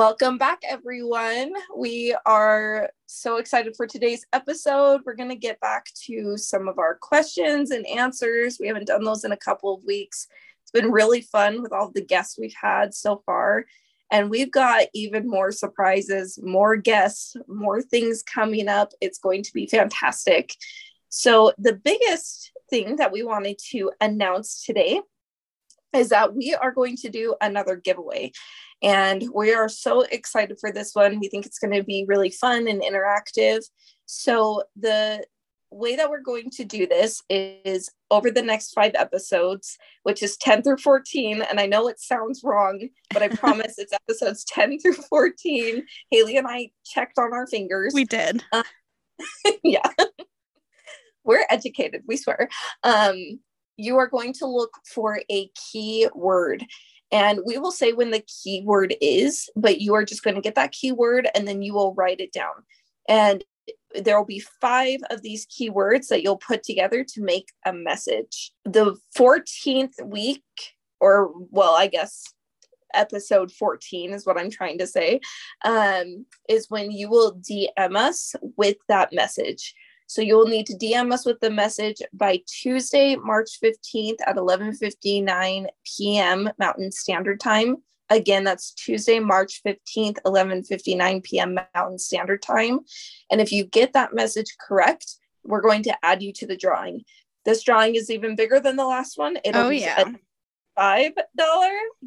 [0.00, 1.52] Welcome back, everyone.
[1.76, 5.02] We are so excited for today's episode.
[5.04, 8.56] We're going to get back to some of our questions and answers.
[8.58, 10.26] We haven't done those in a couple of weeks.
[10.62, 13.66] It's been really fun with all the guests we've had so far.
[14.10, 18.92] And we've got even more surprises, more guests, more things coming up.
[19.02, 20.54] It's going to be fantastic.
[21.10, 25.02] So, the biggest thing that we wanted to announce today
[25.94, 28.32] is that we are going to do another giveaway.
[28.82, 31.20] And we are so excited for this one.
[31.20, 33.62] We think it's going to be really fun and interactive.
[34.06, 35.24] So, the
[35.72, 40.36] way that we're going to do this is over the next five episodes, which is
[40.38, 41.42] 10 through 14.
[41.42, 45.86] And I know it sounds wrong, but I promise it's episodes 10 through 14.
[46.10, 47.92] Haley and I checked on our fingers.
[47.94, 48.42] We did.
[48.52, 48.64] Uh,
[49.62, 49.88] yeah.
[51.24, 52.48] we're educated, we swear.
[52.82, 53.40] Um,
[53.80, 56.64] you are going to look for a key word.
[57.12, 60.54] And we will say when the keyword is, but you are just going to get
[60.54, 62.52] that keyword and then you will write it down.
[63.08, 63.42] And
[63.94, 68.52] there will be five of these keywords that you'll put together to make a message.
[68.64, 70.44] The 14th week,
[71.00, 72.24] or well, I guess
[72.94, 75.20] episode 14 is what I'm trying to say,
[75.64, 79.74] um, is when you will DM us with that message.
[80.10, 85.68] So you'll need to DM us with the message by Tuesday, March 15th at 11:59
[85.84, 86.50] p.m.
[86.58, 87.76] Mountain Standard Time.
[88.08, 91.60] Again, that's Tuesday, March 15th, 11:59 p.m.
[91.76, 92.80] Mountain Standard Time.
[93.30, 97.04] And if you get that message correct, we're going to add you to the drawing.
[97.44, 99.38] This drawing is even bigger than the last one.
[99.44, 100.02] It'll oh, yeah.
[100.02, 100.16] be
[100.80, 101.10] $75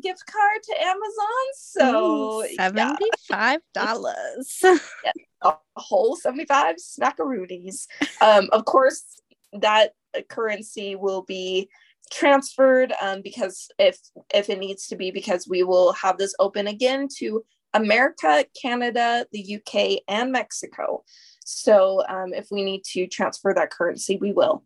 [0.01, 1.45] gift card to Amazon.
[1.55, 3.59] So $75.
[3.73, 4.77] Yeah.
[5.05, 5.11] yeah.
[5.41, 7.87] A whole 75 smackaroonies.
[8.21, 9.21] um, of course,
[9.53, 9.91] that
[10.29, 11.69] currency will be
[12.11, 13.97] transferred um, because if
[14.33, 17.43] if it needs to be because we will have this open again to
[17.73, 21.03] america canada the uk and mexico
[21.45, 24.63] so um, if we need to transfer that currency we will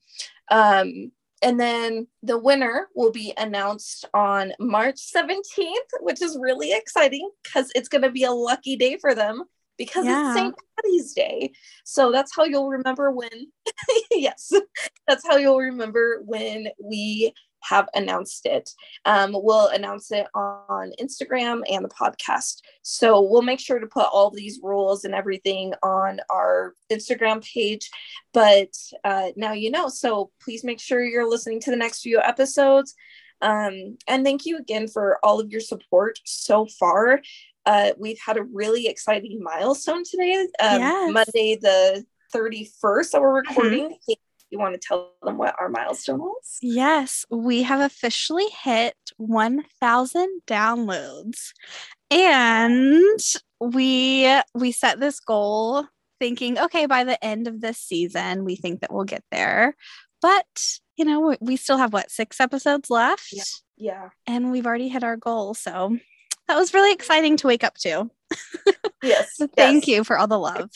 [0.49, 1.11] um,
[1.41, 7.69] and then the winner will be announced on March 17th, which is really exciting because
[7.75, 9.43] it's going to be a lucky day for them
[9.77, 10.31] because yeah.
[10.31, 10.55] it's St.
[10.75, 11.51] Patty's Day.
[11.85, 13.51] So that's how you'll remember when,
[14.11, 14.51] yes,
[15.07, 18.69] that's how you'll remember when we have announced it.
[19.05, 22.61] Um, we'll announce it on Instagram and the podcast.
[22.81, 27.89] So we'll make sure to put all these rules and everything on our Instagram page.
[28.33, 28.73] But
[29.03, 29.89] uh, now you know.
[29.89, 32.95] So please make sure you're listening to the next few episodes.
[33.41, 37.21] Um, and thank you again for all of your support so far.
[37.65, 41.13] Uh, we've had a really exciting milestone today, um, yes.
[41.13, 43.49] Monday the 31st that we're mm-hmm.
[43.49, 43.89] recording.
[43.89, 44.13] Mm-hmm
[44.49, 46.57] you want to tell them what our milestone was?
[46.61, 51.51] Yes, we have officially hit 1,000 downloads.
[52.09, 53.19] And
[53.59, 55.85] we we set this goal
[56.19, 59.75] thinking, okay, by the end of this season, we think that we'll get there.
[60.21, 60.45] But,
[60.95, 63.27] you know, we still have what, six episodes left?
[63.31, 63.43] Yeah.
[63.77, 64.09] yeah.
[64.25, 65.53] And we've already hit our goal.
[65.53, 65.97] So
[66.47, 68.09] that was really exciting to wake up to.
[69.03, 69.39] Yes.
[69.55, 69.97] Thank yes.
[69.97, 70.69] you for all the love.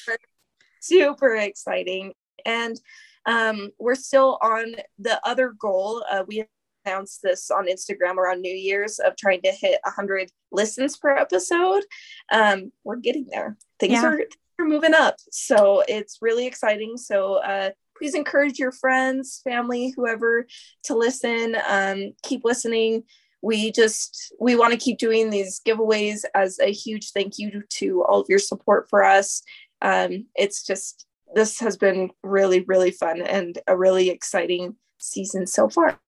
[0.82, 2.14] Super exciting.
[2.46, 2.80] And
[3.26, 6.04] um, we're still on the other goal.
[6.10, 6.46] Uh, we
[6.86, 11.84] announced this on Instagram around New Year's of trying to hit 100 listens per episode.
[12.32, 13.58] Um, we're getting there.
[13.80, 14.06] Things yeah.
[14.06, 14.22] are,
[14.60, 15.16] are moving up.
[15.32, 16.98] So it's really exciting.
[16.98, 20.48] So uh, please encourage your friends, family, whoever
[20.86, 21.56] to listen.
[21.68, 23.04] Um, keep listening.
[23.44, 28.04] We just we want to keep doing these giveaways as a huge thank you to
[28.04, 29.42] all of your support for us.
[29.82, 35.70] Um, it's just this has been really, really fun and a really exciting season so
[35.70, 36.00] far.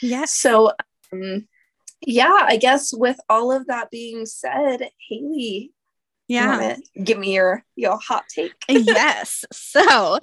[0.00, 0.32] Yes.
[0.32, 0.72] So,
[1.12, 1.48] um,
[2.00, 5.72] yeah, I guess with all of that being said, Haley,
[6.28, 8.54] yeah, give me your your hot take.
[8.68, 9.44] yes.
[9.52, 10.18] So,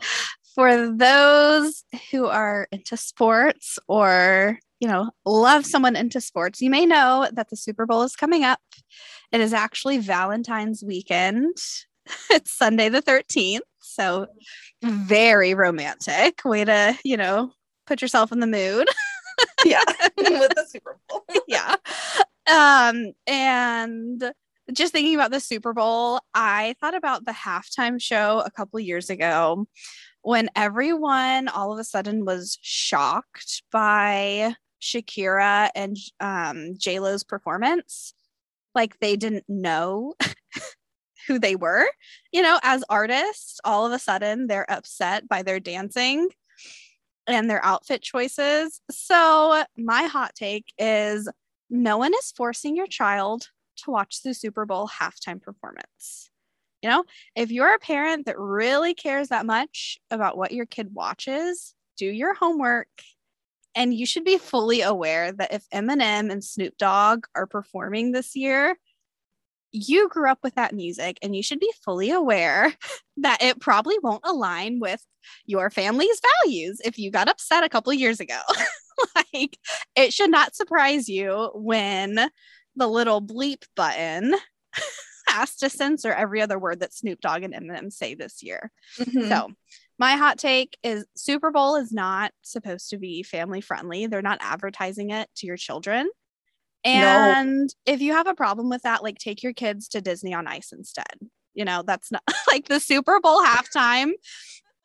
[0.54, 6.86] for those who are into sports or you know love someone into sports, you may
[6.86, 8.60] know that the Super Bowl is coming up.
[9.32, 11.58] It is actually Valentine's weekend.
[12.30, 13.62] It's Sunday the 13th.
[13.94, 14.28] So
[14.84, 17.52] very romantic way to, you know,
[17.86, 18.88] put yourself in the mood.
[19.66, 19.84] yeah,
[20.18, 21.24] with the Super Bowl.
[21.48, 21.76] yeah.
[22.50, 24.34] Um, and
[24.72, 29.10] just thinking about the Super Bowl, I thought about the halftime show a couple years
[29.10, 29.68] ago
[30.22, 38.14] when everyone all of a sudden was shocked by Shakira and um, J Lo's performance.
[38.74, 40.16] Like they didn't know
[41.28, 41.86] who they were.
[42.32, 46.30] You know, as artists, all of a sudden they're upset by their dancing
[47.28, 48.82] and their outfit choices.
[48.92, 51.30] So, my hot take is
[51.70, 56.30] no one is forcing your child to watch the Super Bowl halftime performance.
[56.82, 57.06] You know,
[57.36, 62.06] if you're a parent that really cares that much about what your kid watches, do
[62.06, 62.90] your homework.
[63.74, 68.36] And you should be fully aware that if Eminem and Snoop Dogg are performing this
[68.36, 68.78] year,
[69.74, 72.74] you grew up with that music and you should be fully aware
[73.18, 75.04] that it probably won't align with
[75.46, 78.40] your family's values if you got upset a couple years ago.
[79.16, 79.58] like
[79.96, 82.30] it should not surprise you when
[82.76, 84.36] the little bleep button
[85.28, 88.72] has to censor every other word that Snoop Dogg and Eminem say this year.
[89.00, 89.28] Mm-hmm.
[89.28, 89.50] So,
[90.00, 94.08] my hot take is Super Bowl is not supposed to be family friendly.
[94.08, 96.10] They're not advertising it to your children.
[96.86, 97.94] And no.
[97.94, 100.72] if you have a problem with that, like take your kids to Disney on Ice
[100.72, 101.18] instead.
[101.54, 104.12] You know, that's not like the Super Bowl halftime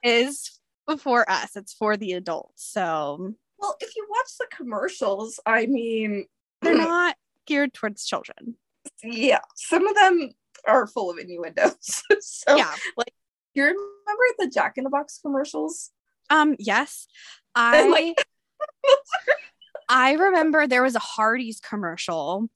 [0.03, 0.59] is
[0.97, 2.65] for us, it's for the adults.
[2.73, 6.27] So, well, if you watch the commercials, I mean,
[6.62, 7.17] they're not
[7.47, 8.56] geared towards children.
[9.03, 10.31] Yeah, some of them
[10.67, 12.03] are full of innuendos.
[12.21, 13.12] so, yeah, like,
[13.55, 15.91] you remember the Jack in the Box commercials?
[16.31, 17.06] Um, yes,
[17.55, 17.89] I.
[17.89, 18.25] Like,
[19.88, 22.49] I remember there was a Hardee's commercial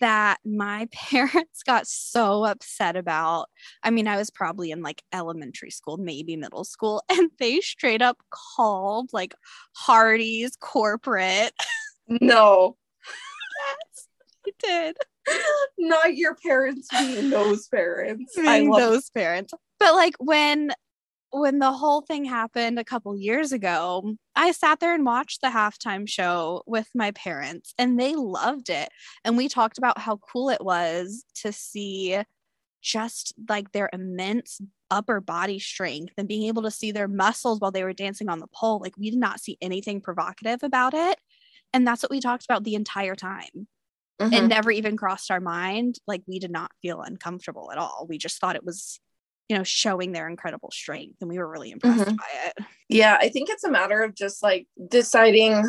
[0.00, 3.48] that my parents got so upset about.
[3.82, 8.02] I mean, I was probably in like elementary school, maybe middle school, and they straight
[8.02, 9.34] up called like
[9.72, 11.52] Hardee's corporate.
[12.08, 12.76] No.
[13.66, 14.06] yes,
[14.44, 14.96] they did.
[15.76, 18.32] Not your parents being those parents.
[18.38, 19.52] I love those parents.
[19.80, 20.70] But like when
[21.40, 25.48] when the whole thing happened a couple years ago, I sat there and watched the
[25.48, 28.88] halftime show with my parents and they loved it.
[29.24, 32.18] And we talked about how cool it was to see
[32.82, 34.60] just like their immense
[34.90, 38.38] upper body strength and being able to see their muscles while they were dancing on
[38.38, 38.78] the pole.
[38.80, 41.18] Like we did not see anything provocative about it.
[41.72, 43.68] And that's what we talked about the entire time.
[44.20, 44.32] Mm-hmm.
[44.32, 45.96] It never even crossed our mind.
[46.06, 48.06] Like we did not feel uncomfortable at all.
[48.08, 49.00] We just thought it was
[49.48, 51.16] you know, showing their incredible strength.
[51.20, 52.16] And we were really impressed mm-hmm.
[52.16, 52.64] by it.
[52.88, 55.62] Yeah, I think it's a matter of just like deciding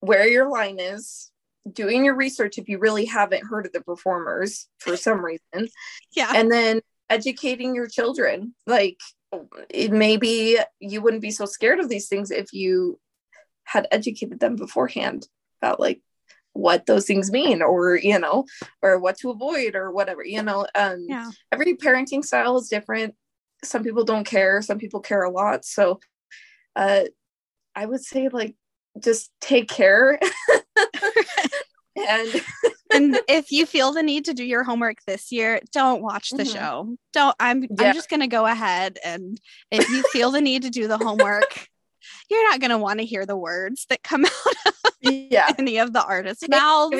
[0.00, 1.30] where your line is,
[1.70, 5.68] doing your research if you really haven't heard of the performers for some reason.
[6.14, 6.32] yeah.
[6.34, 6.80] And then
[7.10, 8.54] educating your children.
[8.66, 8.98] Like
[9.68, 12.98] it maybe you wouldn't be so scared of these things if you
[13.64, 15.28] had educated them beforehand
[15.60, 16.00] about like
[16.58, 18.44] what those things mean or you know
[18.82, 21.30] or what to avoid or whatever you know um yeah.
[21.52, 23.14] every parenting style is different
[23.62, 26.00] some people don't care some people care a lot so
[26.74, 27.04] uh
[27.76, 28.56] i would say like
[29.00, 30.18] just take care
[32.08, 32.42] and
[32.92, 36.42] and if you feel the need to do your homework this year don't watch the
[36.42, 36.58] mm-hmm.
[36.58, 37.68] show don't i'm yeah.
[37.80, 39.40] i'm just going to go ahead and
[39.70, 41.68] if you feel the need to do the homework
[42.30, 45.52] you're not going to want to hear the words that come out of yeah.
[45.58, 46.96] any of the artists' mouths.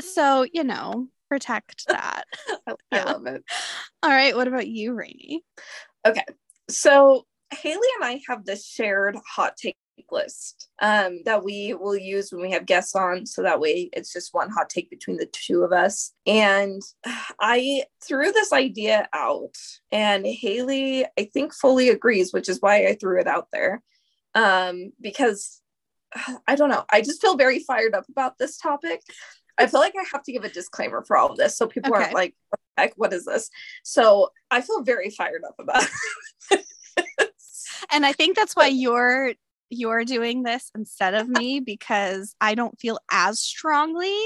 [0.00, 2.24] so, you know, protect that.
[2.66, 3.04] I, yeah.
[3.04, 3.44] love it.
[4.02, 4.36] All right.
[4.36, 5.42] What about you, Rainy?
[6.06, 6.24] Okay.
[6.68, 9.76] So, Haley and I have this shared hot take
[10.10, 13.26] list um, that we will use when we have guests on.
[13.26, 16.12] So that way it's just one hot take between the two of us.
[16.26, 16.82] And
[17.40, 19.56] I threw this idea out,
[19.92, 23.82] and Haley, I think, fully agrees, which is why I threw it out there.
[24.34, 25.60] Um, because
[26.46, 29.00] I don't know, I just feel very fired up about this topic.
[29.56, 31.92] I feel like I have to give a disclaimer for all of this so people
[31.94, 32.04] okay.
[32.04, 33.50] aren't like, what heck, what is this?
[33.84, 35.86] So I feel very fired up about
[36.50, 36.64] it.
[37.92, 39.34] and I think that's why you're
[39.70, 44.16] you're doing this instead of me because I don't feel as strongly.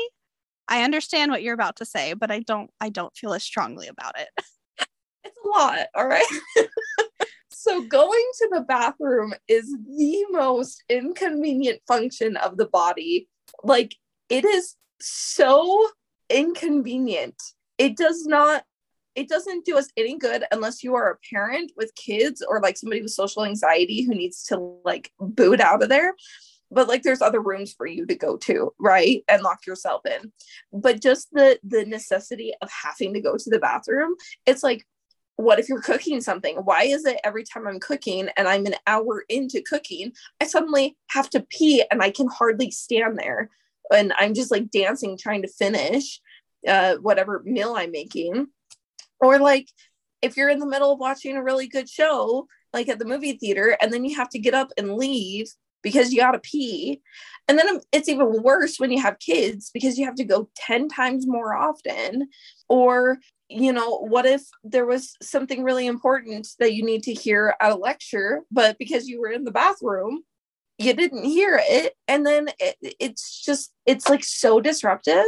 [0.66, 3.88] I understand what you're about to say, but I don't I don't feel as strongly
[3.88, 4.28] about it.
[5.24, 6.24] It's a lot, all right?
[7.58, 13.28] so going to the bathroom is the most inconvenient function of the body.
[13.64, 13.96] Like
[14.28, 15.88] it is so
[16.30, 17.34] inconvenient.
[17.76, 18.62] It does not
[19.16, 22.76] it doesn't do us any good unless you are a parent with kids or like
[22.76, 26.14] somebody with social anxiety who needs to like boot out of there
[26.70, 30.30] but like there's other rooms for you to go to right and lock yourself in
[30.72, 34.14] but just the the necessity of having to go to the bathroom
[34.46, 34.86] it's like
[35.38, 38.74] what if you're cooking something why is it every time i'm cooking and i'm an
[38.86, 43.48] hour into cooking i suddenly have to pee and i can hardly stand there
[43.92, 46.20] and i'm just like dancing trying to finish
[46.66, 48.48] uh, whatever meal i'm making
[49.20, 49.68] or like
[50.22, 53.34] if you're in the middle of watching a really good show, like at the movie
[53.34, 55.48] theater, and then you have to get up and leave
[55.82, 57.00] because you got to pee.
[57.46, 60.88] And then it's even worse when you have kids because you have to go 10
[60.88, 62.28] times more often.
[62.68, 67.54] Or, you know, what if there was something really important that you need to hear
[67.60, 70.22] at a lecture, but because you were in the bathroom,
[70.78, 71.94] you didn't hear it.
[72.06, 75.24] And then it, it's just, it's like so disruptive.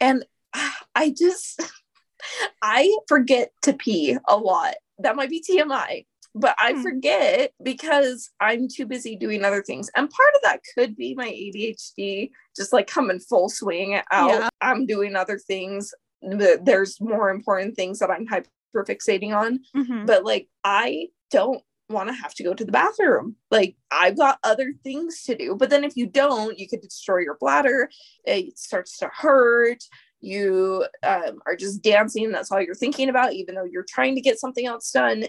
[0.00, 0.24] And
[0.94, 1.60] I just
[2.62, 4.74] I forget to pee a lot.
[4.98, 6.82] That might be TMI, but I Hmm.
[6.82, 9.90] forget because I'm too busy doing other things.
[9.96, 14.28] And part of that could be my ADHD just like coming full swing out.
[14.30, 14.48] Yeah.
[14.60, 15.92] I'm doing other things.
[16.30, 19.60] Th- There's more important things that I'm hyper fixating on.
[19.74, 20.06] Mhm.
[20.06, 23.36] But like, I don't want to have to go to the bathroom.
[23.50, 25.54] Like, I've got other things to do.
[25.54, 27.90] But then if you don't, you could destroy your bladder.
[28.24, 29.84] It starts to hurt.
[30.20, 32.32] You um, are just dancing.
[32.32, 35.26] That's all you're thinking about, even though you're trying to get something else done.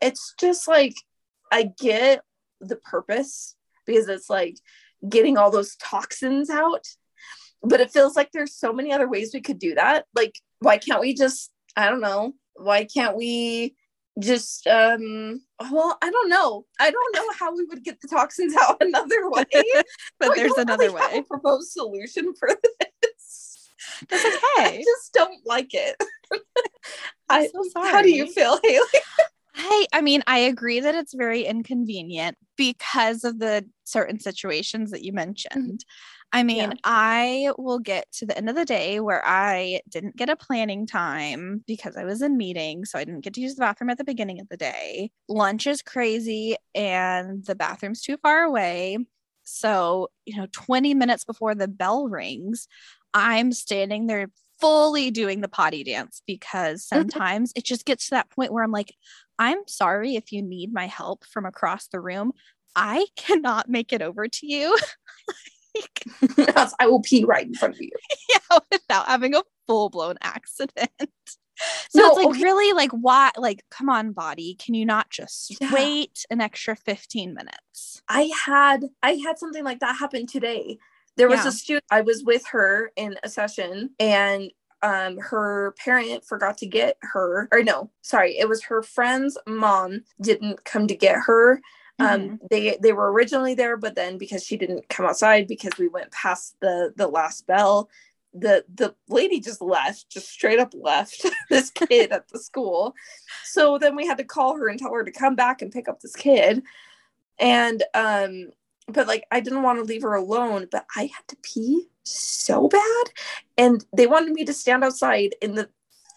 [0.00, 0.94] It's just like,
[1.52, 2.22] I get
[2.60, 3.54] the purpose
[3.84, 4.56] because it's like
[5.06, 6.86] getting all those toxins out.
[7.62, 10.06] But it feels like there's so many other ways we could do that.
[10.14, 13.74] Like, why can't we just, I don't know, why can't we
[14.18, 18.54] just um well i don't know i don't know how we would get the toxins
[18.56, 19.44] out another way
[20.18, 21.18] but there's don't another really way.
[21.18, 22.48] a proposed solution for
[23.02, 23.70] this
[24.08, 25.96] That's okay i just don't like it
[27.28, 27.90] i so sorry.
[27.90, 29.00] how do you feel haley
[29.58, 35.02] I I mean, I agree that it's very inconvenient because of the certain situations that
[35.02, 35.82] you mentioned.
[36.32, 36.76] I mean, Yeah.
[36.84, 40.86] I will get to the end of the day where I didn't get a planning
[40.86, 43.98] time because I was in meetings, so I didn't get to use the bathroom at
[43.98, 45.10] the beginning of the day.
[45.28, 48.98] Lunch is crazy and the bathroom's too far away.
[49.44, 52.66] So, you know, 20 minutes before the bell rings,
[53.14, 54.28] I'm standing there
[54.60, 57.00] fully doing the potty dance because mm-hmm.
[57.00, 58.94] sometimes it just gets to that point where I'm like,
[59.38, 62.32] I'm sorry if you need my help from across the room.
[62.74, 64.76] I cannot make it over to you.
[66.38, 67.90] Like, I will pee right in front of you
[68.30, 70.90] yeah, without having a full blown accident.
[71.88, 72.42] So No, it's like okay.
[72.42, 75.72] really like why like come on body, can you not just Yeah.
[75.72, 78.02] wait an extra 15 minutes?
[78.10, 80.76] I had I had something like that happen today.
[81.16, 81.48] There was Yeah.
[81.48, 84.50] a student I was with her in a session and
[84.82, 90.02] um her parent forgot to get her or no, sorry, it was her friend's mom
[90.20, 91.62] didn't come to get her.
[91.98, 92.48] Um Mhm.
[92.50, 96.10] they they were originally there but then because she didn't come outside because we went
[96.12, 97.88] past the the last bell
[98.34, 102.94] the the lady just left just straight up left this kid at the school.
[103.44, 105.88] So then we had to call her and tell her to come back and pick
[105.88, 106.62] up this kid.
[107.38, 108.50] And um
[108.88, 112.68] but like i didn't want to leave her alone but i had to pee so
[112.68, 113.04] bad.
[113.56, 115.68] And they wanted me to stand outside in the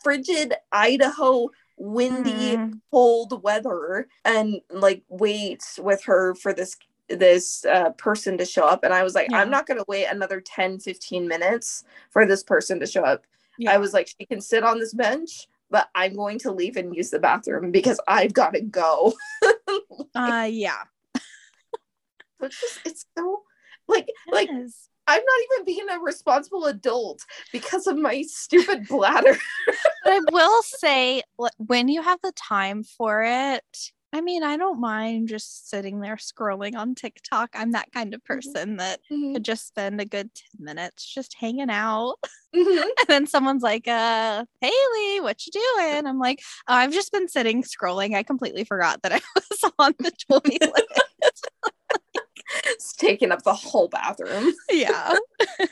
[0.04, 2.82] frigid idaho windy Mhm.
[2.92, 6.76] cold weather and like wait with her for this
[7.08, 9.38] this uh, person to show up and i was like Yeah.
[9.40, 13.24] i'm not going to wait another 10 15 minutes for this person to show up
[13.58, 13.72] Yeah.
[13.72, 16.94] i was like she can sit on this bench but i'm going to leave and
[16.96, 19.14] use the bathroom because i've got to go
[20.16, 20.84] uh yeah.
[22.42, 23.44] It's just it's so
[23.88, 24.50] like like.
[25.10, 29.38] I'm not even being a responsible adult because of my stupid bladder
[30.04, 31.22] but I will say,
[31.58, 36.16] when you have the time for it, I mean, I don't mind just sitting there
[36.16, 37.52] scrolling on TikTok.
[37.54, 41.70] I'm that kind of person that could just spend a good 10 minutes just hanging
[41.70, 42.16] out.
[42.56, 42.82] Mhm.
[42.82, 46.08] And then someone's like, uh, Haley, what you doing?
[46.08, 48.16] I'm like, "Oh, I've just been sitting scrolling.
[48.16, 50.88] I completely forgot that I was on the toilet.
[52.80, 55.14] It's taking up the whole bathroom yeah.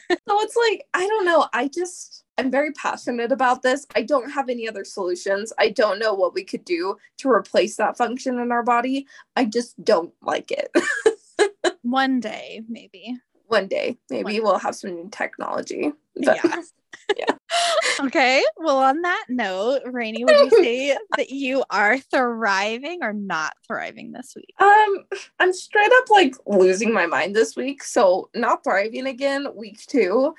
[0.10, 1.48] So it's like, I don't know.
[1.54, 3.86] I just, I'm very passionate about this.
[3.96, 5.54] I don't have any other solutions.
[5.58, 9.08] I don't know what we could do to replace that function in our body.
[9.38, 10.70] I just don't like it.
[11.84, 13.18] One day, maybe.
[13.46, 15.94] One day, maybe One we'll have some new technology.
[16.16, 16.62] But Yeah.
[18.08, 18.44] Okay.
[18.58, 24.12] Well, on that note, Rainy, would you say that you are thriving or not thriving
[24.12, 24.54] this week?
[24.60, 25.06] um,
[25.40, 27.84] I'm straight up like losing my mind this week.
[27.84, 30.36] So not thriving again, week two.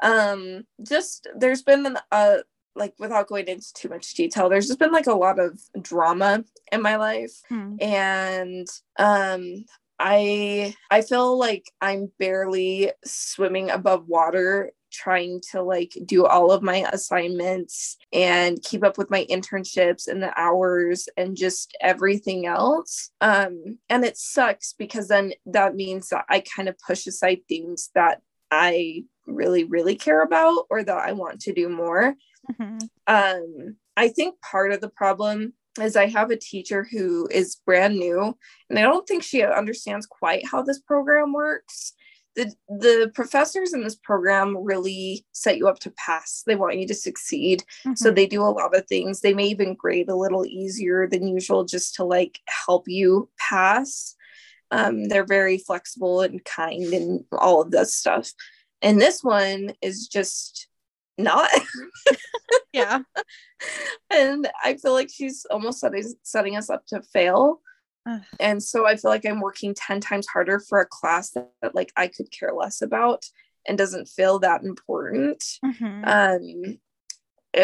[0.00, 2.38] Um, just there's been an uh
[2.74, 6.42] like without going into too much detail, there's just been like a lot of drama
[6.72, 7.42] in my life.
[7.48, 7.76] Hmm.
[7.80, 8.66] and
[8.98, 9.64] um
[9.98, 16.62] i i feel like i'm barely swimming above water trying to like do all of
[16.62, 23.10] my assignments and keep up with my internships and the hours and just everything else.
[23.20, 27.90] Um and it sucks because then that means that i kind of push aside things
[27.94, 28.20] that
[28.50, 32.14] i really really care about or that i want to do more.
[32.50, 32.88] Mhm.
[33.06, 37.96] um i think part of the problem is i have a teacher who is brand
[37.96, 38.36] new
[38.68, 41.92] and i don't think she understands quite how this program works
[42.36, 46.86] the the professors in this program really set you up to pass they want you
[46.86, 47.62] to succeed
[47.94, 48.16] so Mhm.
[48.16, 51.64] they do a lot of things they may even grade a little easier than usual
[51.64, 54.14] just to like help you pass
[54.70, 58.32] um, they're very flexible and kind and all of that stuff
[58.80, 60.66] and this one is just
[61.18, 61.50] not.
[62.72, 63.00] Yeah.
[64.10, 67.60] and I feel like she's almost setting, setting us up to fail.
[68.06, 68.22] Ugh.
[68.40, 71.74] And so I feel like I'm working 10 times harder for a class that, that
[71.74, 73.26] like I could care less about
[73.66, 75.44] and doesn't feel that important.
[75.64, 76.06] Mhm.
[76.06, 76.78] Um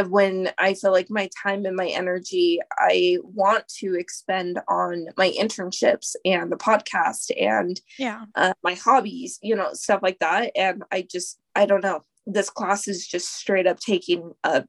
[0.09, 5.31] when I feel like my time and my energy I want to expend on my
[5.31, 8.25] internships and the podcast and yeah.
[8.35, 10.53] uh, my hobbies, you know, stuff like that.
[10.55, 12.03] And I just, I don't know.
[12.27, 14.63] This class is just straight up taking uh,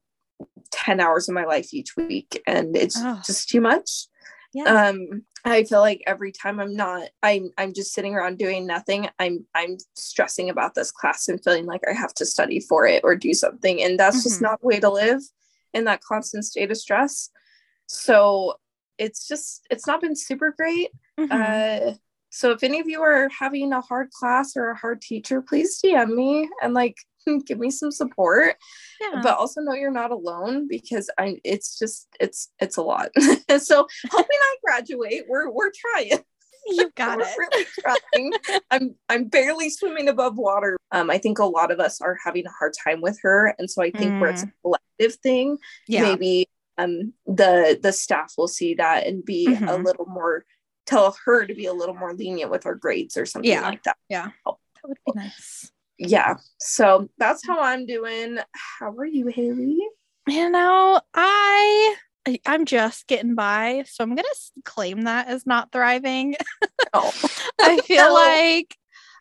[0.70, 2.42] 10 hours of my life each week.
[2.46, 4.06] And it's just too much.
[4.52, 4.88] Yeah.
[4.88, 9.08] Um, I feel like every time I'm not, I'm, I'm just sitting around doing nothing.
[9.18, 13.02] I'm, I'm stressing about this class and feeling like I have to study for it
[13.04, 13.82] or do something.
[13.82, 14.42] And that's just Mhm.
[14.42, 15.20] not the way to live
[15.72, 17.30] in that constant state of stress.
[17.86, 18.54] So
[18.98, 20.90] it's just, it's not been super great.
[21.18, 21.30] Mhm.
[21.30, 21.94] Uh,
[22.30, 25.80] so if any of you are having a hard class or a hard teacher, please
[25.82, 26.96] DM me and like
[27.46, 28.56] give me some support.
[29.00, 29.20] yeah.
[29.22, 33.10] But also know you're not alone because I it's just it's it's a lot.
[33.58, 35.24] so hoping I graduate.
[35.28, 36.18] We're we're trying.
[36.66, 37.38] You've got we're it.
[37.38, 38.32] really trying.
[38.70, 40.76] I'm I'm barely swimming above water.
[40.92, 43.70] Um, I think a lot of us are having a hard time with her, and
[43.70, 45.56] so I think where it's a collective thing,
[45.88, 46.02] Yeah.
[46.02, 46.48] maybe
[46.78, 49.84] um the the staff will see that and be a Mhm.
[49.84, 50.44] little more
[50.86, 53.62] tell her to be a little more lenient with her grades or something Yeah.
[53.62, 54.28] like that Yeah.
[54.46, 55.70] That would be nice.
[56.00, 58.38] Yeah so that's how i'm doing
[58.78, 59.78] how are you haley
[60.26, 61.96] You know, I
[62.46, 64.28] I'm just getting by, so I'm gonna
[64.64, 66.36] claim that as not thriving.
[66.92, 67.12] oh
[67.60, 68.14] I feel No.
[68.14, 68.76] like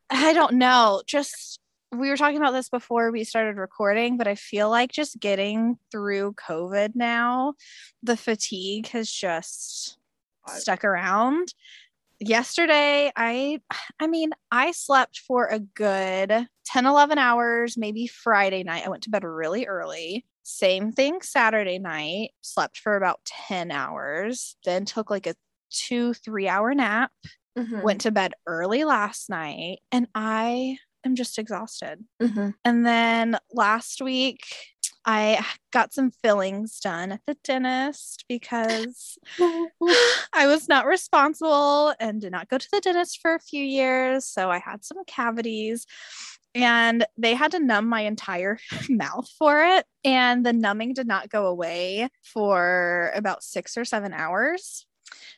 [0.09, 1.01] I don't know.
[1.07, 1.59] Just
[1.91, 5.77] we were talking about this before we started recording, but I feel like just getting
[5.91, 7.53] through COVID now,
[8.03, 9.97] the fatigue has just
[10.47, 11.53] stuck around.
[12.19, 13.61] Yesterday, I
[13.99, 18.85] I mean, I slept for a good 10 11 hours, maybe Friday night.
[18.85, 20.25] I went to bed really early.
[20.43, 25.35] Same thing Saturday night, slept for about 10 hours, then took like a
[25.69, 27.11] 2 3 hour nap
[27.55, 32.05] Mhm, went to bed early last night and I am just exhausted.
[32.19, 32.51] mhm.
[32.65, 34.45] And then last week,
[35.11, 42.31] I got some fillings done at the dentist because I was not responsible and did
[42.31, 44.25] not go to the dentist for a few years.
[44.25, 45.87] So I had some cavities
[46.53, 49.87] and they had to numb my entire mouth for it.
[50.03, 54.85] And the numbing did not go away for about six or seven hours.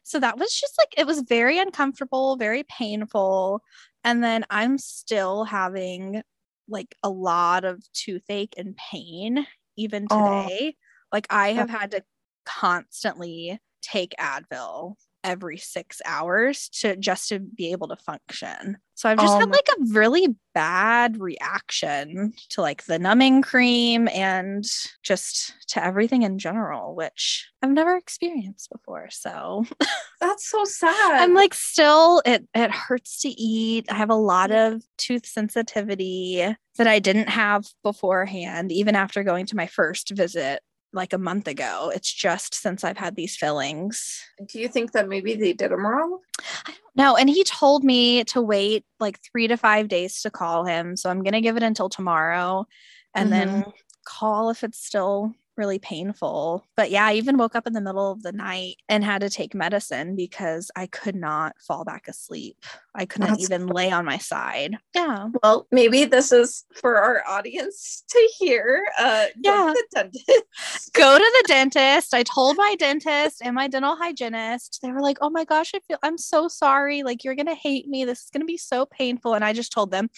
[0.04, 3.62] So that was just like, it was very uncomfortable, very painful.
[4.04, 6.24] And then I'm still having
[6.68, 10.44] like a lot of toothache and pain even Aw.
[10.48, 10.76] today.
[11.12, 12.04] Like I have had to
[12.46, 18.78] constantly take Advil every six hours to just to be able to function.
[18.96, 24.08] So I've just Oh had like a really bad reaction to like the numbing cream
[24.10, 24.64] and
[25.02, 29.10] just to everything in general, which I've never experienced before.
[29.10, 29.66] So
[30.22, 33.86] that's so sad I'm like still it it hurts to eat.
[33.90, 34.74] I have a lot mm.
[34.74, 40.62] of tooth sensitivity that I didn't have beforehand, even after going to my first visit
[40.94, 41.92] like a month ago.
[41.94, 44.22] It's just since I've had these fillings.
[44.48, 46.20] do you think that maybe they did them wrong
[46.66, 47.16] I don't know.
[47.18, 50.96] And he told me to wait like three to five days to call him.
[50.96, 52.66] So I'm gonna give it until tomorrow
[53.14, 53.70] and then mm-hmm.
[54.06, 56.65] call if it's still really painful.
[56.76, 59.30] But yeah, I even woke up in the middle of the night and had to
[59.30, 62.58] take medicine because I could not fall back asleep.
[62.95, 64.76] I couldn't That's- even lay on my side.
[64.95, 65.28] Yeah.
[65.43, 69.74] well maybe this is for our audience to hear uh go Yeah.
[69.74, 72.13] to the dentist Go to the dentist.
[72.13, 74.80] I told my dentist and my dental hygienist.
[74.82, 77.04] They were like, "Oh my gosh, I feel I'm so sorry.
[77.04, 78.04] Like you're going to hate me.
[78.04, 80.10] This is going to be so painful." And I just told them,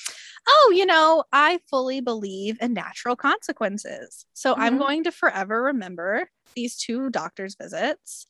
[0.47, 4.25] "Oh, you know, I fully believe in natural consequences.
[4.33, 4.79] So I'm Mhm.
[4.79, 8.27] going to forever remember these two doctor's visits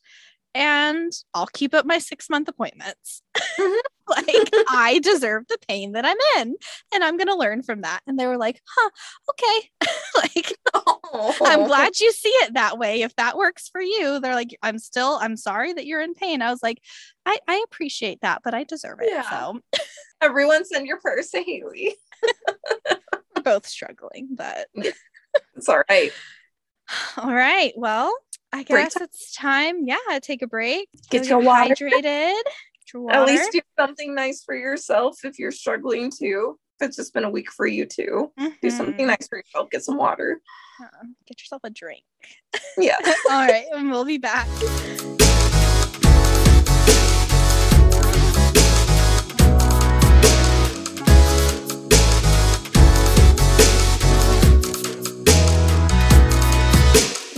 [0.55, 3.21] and I'll keep up my 6-month appointments."
[3.59, 3.79] Mhm.
[4.09, 6.55] like I deserve the pain that I'm in
[6.93, 8.01] and I'm going to learn from that.
[8.05, 8.89] And they were like, "Huh,
[9.31, 9.69] okay."
[10.35, 11.65] like I'm Oh.
[11.67, 13.01] glad you see it that way.
[13.03, 16.41] If that works for you, they're like, I'm still, I'm sorry that you're in pain.
[16.41, 16.79] I was like,
[17.25, 19.09] I, I appreciate that, but I deserve it.
[19.11, 19.29] Yeah.
[19.29, 19.59] So
[20.21, 21.95] everyone send your purse to haley
[23.35, 24.67] we're both struggling, but
[25.55, 26.11] it's all right
[27.17, 27.73] all right.
[27.75, 28.13] Well,
[28.51, 29.85] I Break guess it's time.
[29.87, 30.89] Yeah, take a break.
[31.09, 31.73] Get your water.
[31.75, 32.01] hydrated.
[32.03, 36.97] Get your at least do something nice for yourself if you're struggling too if it's
[36.97, 39.07] just been a week for you too do something Mhm.
[39.07, 40.41] nice for yourself get some water
[40.83, 42.03] Uh, Get yourself a drink.
[42.77, 42.97] yeah
[43.31, 44.47] all right, and we'll be back.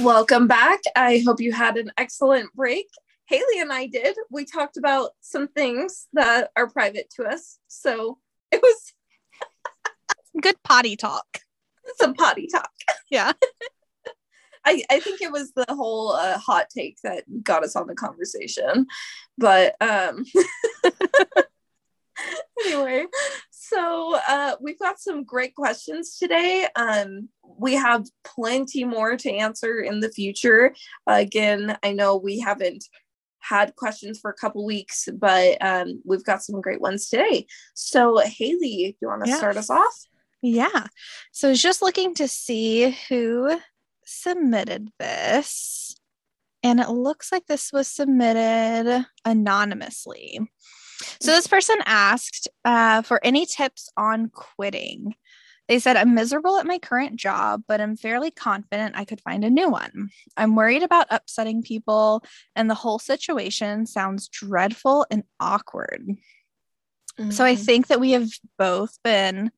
[0.05, 0.81] Welcome back.
[0.95, 2.85] I hope you had an excellent break.
[3.25, 4.15] Haley and I did.
[4.29, 7.57] We talked about some things that are private to us.
[7.69, 8.19] So
[8.51, 8.93] it was
[10.43, 11.25] good potty talk.
[11.97, 12.69] Some potty talk.
[13.09, 13.31] Yeah.
[14.63, 17.95] I, I think it was the whole uh, hot take that got us on the
[17.95, 18.85] conversation.
[19.39, 20.23] But um
[22.63, 23.05] anyway,
[23.67, 26.67] so uh, we've got some great questions today.
[26.75, 30.75] Um, we have plenty more to answer in the future.
[31.09, 32.85] Uh, again, I know we haven't
[33.39, 37.45] had questions for a couple weeks, but um, we've got some great ones today.
[37.73, 39.37] So, Haley, do you want to yes.
[39.37, 39.95] start us off?
[40.41, 40.87] Yeah.
[41.31, 43.59] So, I was just looking to see who
[44.05, 45.95] submitted this.
[46.63, 50.39] And it looks like this was submitted anonymously.
[51.19, 55.15] So this person asked uh, for any tips on quitting.
[55.67, 59.43] They said, I'm miserable at my current job, but I'm fairly confident I could find
[59.43, 60.09] a new one.
[60.37, 62.23] I'm worried about upsetting people,
[62.55, 66.05] and the whole situation sounds dreadful and awkward.
[67.19, 67.31] Mm-hmm.
[67.31, 67.63] So I mm-hmm.
[67.63, 68.29] think that we have
[68.59, 69.51] both been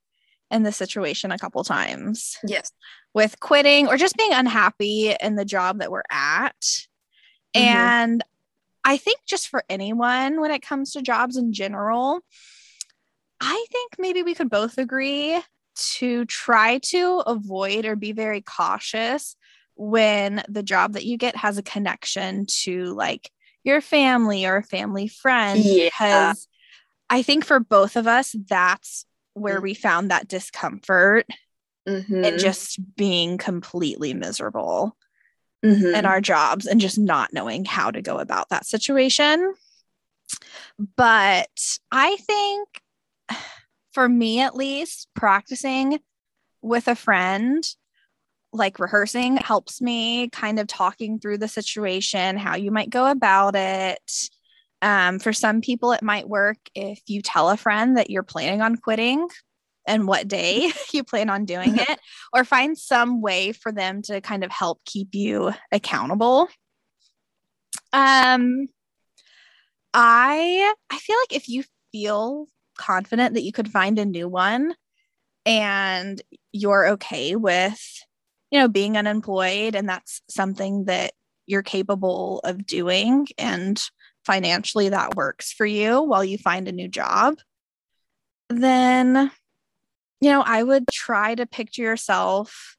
[0.49, 2.37] in this situation a couple times.
[2.45, 2.71] Yes.
[3.13, 6.55] With quitting or just being unhappy in the job that we're at.
[7.55, 7.59] Mm-hmm.
[7.59, 8.23] And
[8.87, 12.21] I think just for anyone when it comes to jobs in general,
[13.41, 15.41] I think maybe we could both agree
[15.97, 19.35] to try to avoid or be very cautious
[19.75, 23.29] when the job that you get has a connection to like
[23.65, 25.89] your family or a family friend yeah.
[25.89, 26.47] because
[27.09, 29.63] I think for both of us that's where mm-hmm.
[29.63, 31.27] we found that discomfort
[31.87, 32.23] mm-hmm.
[32.23, 34.95] and just being completely miserable
[35.63, 35.95] mm-hmm.
[35.95, 39.53] in our jobs and just not knowing how to go about that situation.
[40.95, 42.67] But I think
[43.93, 45.99] for me at least, practicing
[46.61, 47.67] with a friend,
[48.53, 53.55] like rehearsing, helps me kind of talking through the situation, how you might go about
[53.55, 54.29] it.
[54.83, 58.61] Um, for some people, it might work if you tell a friend that you're planning
[58.61, 59.27] on quitting
[59.87, 61.99] and what day you plan on doing it,
[62.33, 66.49] or find some way for them to kind of help keep you accountable.
[67.93, 68.67] Um,
[69.93, 72.47] I I feel like if you feel
[72.77, 74.75] confident that you could find a new one
[75.45, 76.21] and
[76.51, 77.81] you're okay with
[78.51, 81.13] you know being unemployed and that's something that
[81.47, 83.81] you're capable of doing and
[84.25, 87.37] financially that works for you while you find a new job
[88.49, 89.31] then
[90.19, 92.77] you know, I would try to picture yourself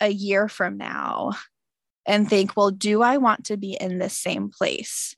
[0.00, 1.32] a year from now
[2.06, 5.16] and think, well, do I want to be in this same place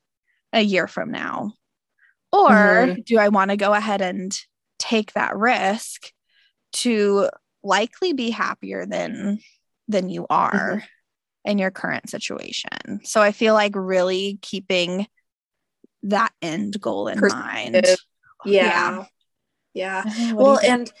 [0.53, 1.53] a year from now?
[2.31, 3.01] Or mm-hmm.
[3.05, 4.37] do I want to go ahead and
[4.77, 6.11] take that risk
[6.71, 7.29] to
[7.63, 9.39] likely be happier than
[9.87, 11.49] than you are mm-hmm.
[11.49, 13.01] in your current situation?
[13.03, 15.07] So I feel like really keeping
[16.03, 17.85] that end goal in mind.
[18.45, 19.05] Yeah.
[19.73, 20.03] Yeah.
[20.05, 20.33] yeah.
[20.33, 20.91] Well, and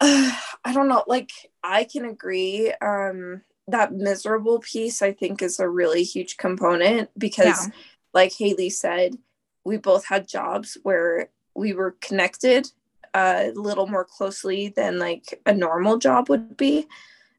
[0.00, 0.32] uh,
[0.64, 1.04] I don't know.
[1.06, 1.30] Like
[1.62, 2.72] I can agree.
[2.80, 7.74] Um, that miserable piece I think is a really huge component because, yeah.
[8.14, 9.16] like Haley said,
[9.64, 12.70] we both had jobs where we were connected
[13.14, 16.86] a little more closely than like a normal job would be.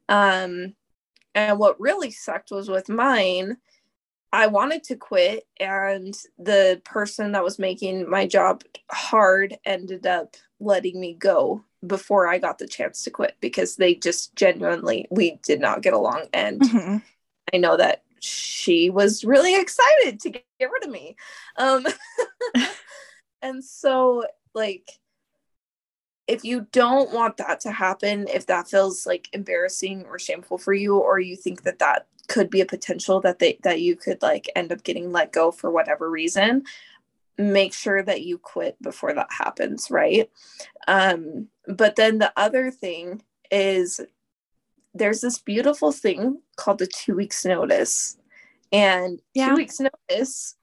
[0.08, 0.74] Um,
[1.34, 3.58] and what really sucked was with mine.
[4.32, 10.36] I wanted to quit, and the person that was making my job hard ended up
[10.60, 15.38] letting me go before I got the chance to quit because they just genuinely we
[15.42, 16.96] did not get along and mm-hmm.
[17.52, 21.16] I know that she was really excited to get, get rid of me.
[21.56, 21.86] Um
[23.42, 24.90] and so like
[26.28, 30.74] if you don't want that to happen, if that feels like embarrassing or shameful for
[30.74, 34.20] you or you think that that could be a potential that they that you could
[34.20, 36.62] like end up getting let go for whatever reason,
[37.38, 40.30] make sure that you quit before that happens, right?
[40.86, 44.00] Um, but then the other thing is
[44.92, 48.18] there's this beautiful thing called the two weeks notice.
[48.70, 49.48] And yeah.
[49.48, 50.56] two weeks notice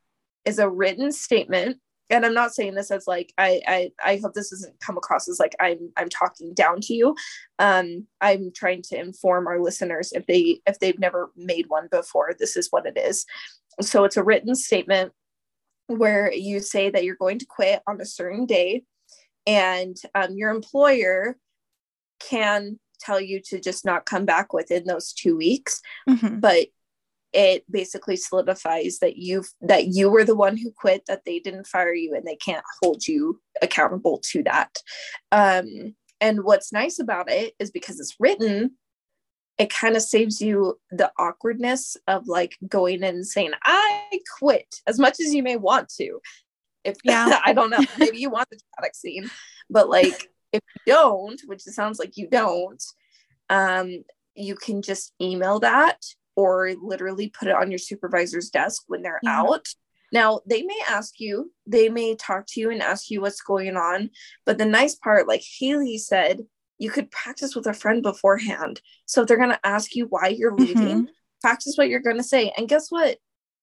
[0.46, 1.80] is a written statement.
[2.10, 5.28] And I'm not saying this as like I, I I hope this doesn't come across
[5.28, 7.16] as like I'm I'm talking down to you.
[7.60, 12.36] Um, I'm trying to inform our listeners if they if they've never made one before,
[12.38, 13.26] this is what it is.
[13.82, 15.14] So it's a written statement
[15.88, 18.84] where you say that you're going to quit on a certain day
[19.46, 21.38] and um, your employer
[22.20, 26.40] can tell you to just not come back within those two weeks mm-hmm.
[26.40, 26.68] but
[27.36, 31.68] it basically solidifies that you that you were the one who quit that they didn't
[31.68, 34.78] fire you and they can't hold you accountable to that.
[35.34, 38.72] Um, and what's nice about it is because it's written
[39.58, 44.82] it kind of saves you the awkwardness of like going in and saying i quit
[44.88, 46.20] as much as you may want to.
[46.84, 47.40] If yeah.
[47.46, 49.30] I don't know maybe you want the dramatic scene
[49.70, 52.84] but like if you don't which it sounds like you don't
[53.50, 54.04] um
[54.36, 56.00] you can just email that
[56.36, 59.42] or literally put it on your supervisor's desk when they're yeah.
[59.42, 59.68] out
[60.12, 63.76] now they may ask you they may talk to you and ask you what's going
[63.76, 64.10] on
[64.46, 66.42] but the nice part like haley said
[66.78, 68.82] you could practice with a friend beforehand.
[69.06, 71.12] So if they're going to ask you why you're leaving, mm-hmm.
[71.42, 72.54] practice what you're going to say.
[72.58, 73.18] And guess what?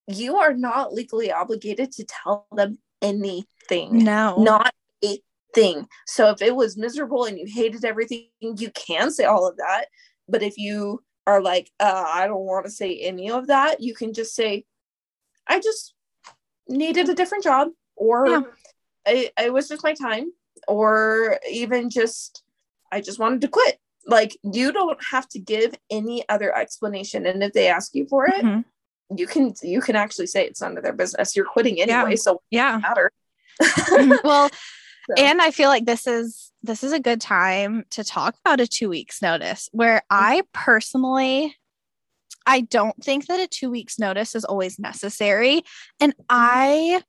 [0.07, 4.03] You are not legally obligated to tell them anything.
[4.03, 4.35] No.
[4.37, 5.19] Not a
[5.53, 5.87] thing.
[6.07, 9.85] So if it was miserable and you hated everything, you can say all of that.
[10.27, 13.93] But if you are like, uh, I don't want to say any of that, you
[13.93, 14.65] can just say,
[15.47, 15.93] I just
[16.67, 18.41] needed a different job, or yeah.
[19.05, 20.31] it, it was just my time,
[20.67, 22.43] or even just
[22.91, 23.79] I just wanted to quit.
[24.05, 27.25] Like you don't have to give any other explanation.
[27.25, 29.17] And if they ask you for it, mm-hmm.
[29.17, 31.35] you can you can actually say it's none of their business.
[31.35, 32.15] You're quitting anyway, yeah.
[32.15, 33.11] so yeah, matter.
[34.23, 34.49] well,
[35.07, 35.15] so.
[35.17, 38.67] and I feel like this is this is a good time to talk about a
[38.67, 40.23] two weeks notice where mm-hmm.
[40.23, 41.55] I personally
[42.45, 45.63] I don't think that a two weeks notice is always necessary.
[45.99, 46.25] And mm-hmm.
[46.29, 47.03] I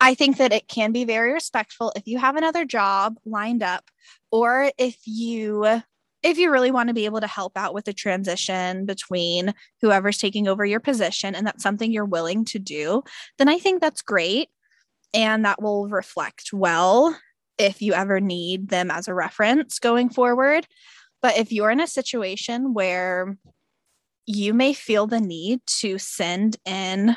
[0.00, 3.88] I think that it can be very respectful if you have another job lined up
[4.32, 5.80] or if you
[6.22, 10.18] if you really want to be able to help out with the transition between whoever's
[10.18, 13.02] taking over your position and that's something you're willing to do,
[13.38, 14.48] then I think that's great.
[15.14, 17.16] And that will reflect well
[17.58, 20.66] if you ever need them as a reference going forward.
[21.20, 23.36] But if you're in a situation where
[24.26, 27.16] you may feel the need to send in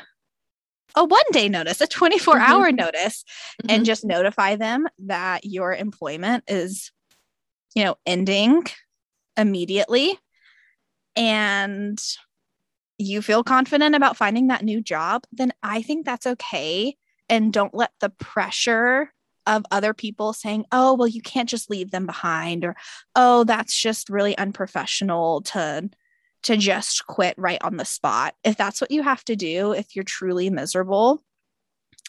[0.94, 2.76] a one day notice, a 24 hour mm-hmm.
[2.76, 3.24] notice,
[3.62, 3.70] mm-hmm.
[3.70, 6.90] and just notify them that your employment is,
[7.74, 8.64] you know, ending
[9.36, 10.18] immediately.
[11.14, 11.98] And
[12.98, 16.96] you feel confident about finding that new job, then I think that's okay.
[17.28, 19.12] And don't let the pressure
[19.46, 22.76] of other people saying, oh, well, you can't just leave them behind, or
[23.14, 25.88] oh, that's just really unprofessional to
[26.42, 28.34] to just quit right on the spot.
[28.44, 31.22] If that's what you have to do, if you're truly miserable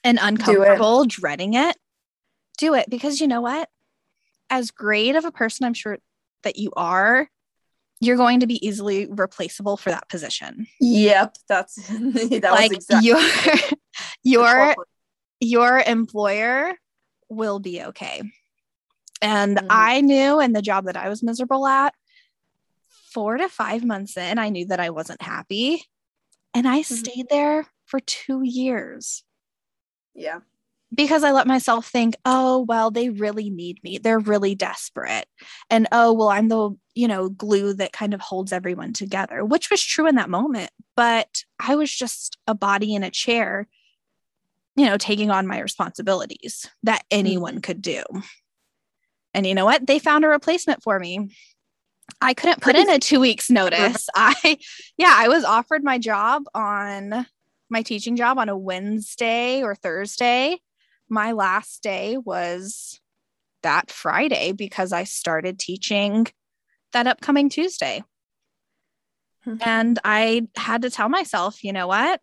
[0.03, 1.09] and uncomfortable, it.
[1.09, 1.75] dreading it,
[2.57, 3.69] do it because you know what?
[4.49, 5.97] As great of a person I'm sure
[6.43, 7.27] that you are,
[7.99, 10.67] you're going to be easily replaceable for that position.
[10.79, 13.19] Yep, that's that like exactly your
[14.23, 14.75] your
[15.39, 16.73] your employer
[17.29, 18.21] will be okay.
[19.21, 19.67] And mm-hmm.
[19.69, 21.93] I knew in the job that I was miserable at,
[23.11, 25.83] four to five months in, I knew that I wasn't happy.
[26.53, 26.95] And I mm-hmm.
[26.95, 29.23] stayed there for two years.
[30.13, 30.39] Yeah.
[30.93, 33.97] Because I let myself think, oh, well, they really need me.
[33.97, 35.25] They're really desperate.
[35.69, 39.69] And oh, well, I'm the, you know, glue that kind of holds everyone together, which
[39.69, 40.71] was true in that moment.
[40.95, 43.67] But I was just a body in a chair,
[44.77, 47.61] you know, taking on my responsibilities that anyone mm-hmm.
[47.61, 48.03] could do.
[49.33, 49.85] And you know what?
[49.85, 51.35] They found a replacement for me.
[52.21, 54.07] I couldn't put in a two weeks notice.
[54.15, 54.57] I,
[54.97, 57.25] yeah, I was offered my job on
[57.69, 60.59] my teaching job on a Wednesday or Thursday.
[61.09, 62.99] My last day was
[63.63, 66.27] that Friday because I started teaching
[66.93, 68.03] that upcoming Tuesday.
[69.45, 69.67] Mm-hmm.
[69.67, 72.21] And I had to tell myself, you know what?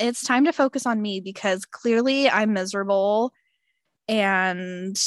[0.00, 3.32] It's time to focus on me because clearly I'm miserable
[4.08, 4.98] and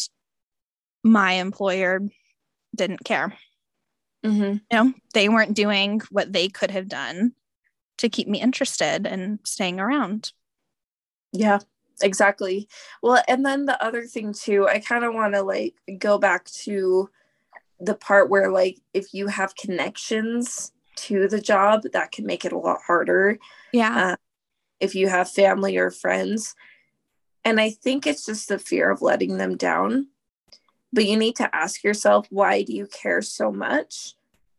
[1.03, 2.01] my employer
[2.75, 3.34] didn't care.
[4.23, 4.41] Mm-hmm.
[4.43, 7.34] You know, they weren't doing what they could have done
[7.97, 10.32] to keep me interested and staying around.
[11.32, 11.60] Yeah,
[12.01, 12.69] exactly.
[13.01, 16.45] Well, and then the other thing too, I kind of want to like go back
[16.63, 17.10] to
[17.79, 22.53] the part where like if you have connections to the job, that can make it
[22.53, 23.39] a lot harder.
[23.73, 24.13] Yeah.
[24.13, 24.15] Uh,
[24.84, 26.56] if you have family or friends.
[27.46, 30.08] And I think it's just the fear of letting them down.
[30.91, 34.13] But you need to ask yourself why do you care so much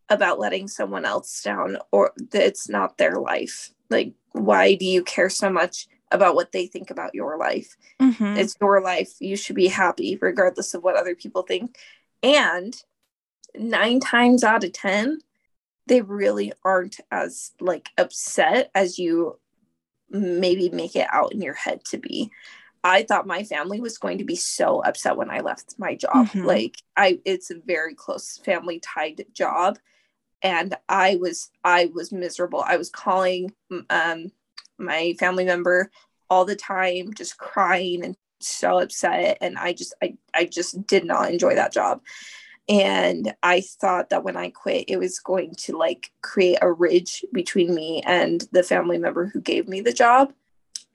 [0.08, 3.70] about letting someone else down or that it's not their life?
[3.90, 7.76] Like why do you care so much about what they think about your life?
[8.00, 8.36] Mm-hmm.
[8.38, 9.12] it's your life.
[9.20, 11.76] You should be happy regardless of what other people think.
[12.22, 12.74] And
[13.54, 15.20] nine times out of ten
[15.86, 19.38] they really aren't as like upset as you
[20.10, 22.30] maybe make it out in your head to be
[22.84, 26.26] I thought my family was going to be so upset when I left my job.
[26.28, 26.44] Mm-hmm.
[26.44, 29.78] Like I it's a very close family tied job
[30.42, 32.62] and I was I was miserable.
[32.64, 33.52] I was calling
[33.88, 34.30] um
[34.78, 35.90] my family member
[36.28, 41.06] all the time just crying and so upset and I just I I just did
[41.06, 42.02] not enjoy that job.
[42.68, 47.24] And i thought that when i quit it was going to like create a ridge
[47.32, 50.32] between me and the family member who gave me the job.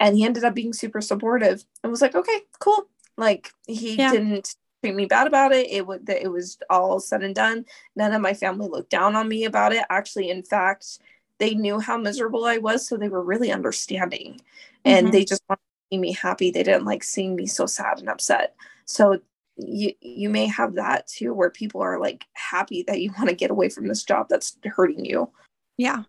[0.01, 2.87] And he ended up being super supportive and was like okay cool.
[3.17, 4.11] Like he yeah.
[4.11, 5.69] didn't treat me bad about it.
[5.69, 7.65] It would it was all said and done.
[7.95, 9.83] None of my family looked down on me about it.
[9.89, 10.99] Actually in fact
[11.37, 14.39] they knew how miserable i was so they were really understanding.
[14.85, 15.05] Mm-hmm.
[15.05, 16.51] and they just wanted to see me happy.
[16.51, 18.55] They didn't like seeing me so sad and upset.
[18.85, 19.19] So
[19.59, 23.35] you you may have that too where people are like happy that you want to
[23.35, 25.31] get away from this job that's hurting you
[25.77, 26.03] yeah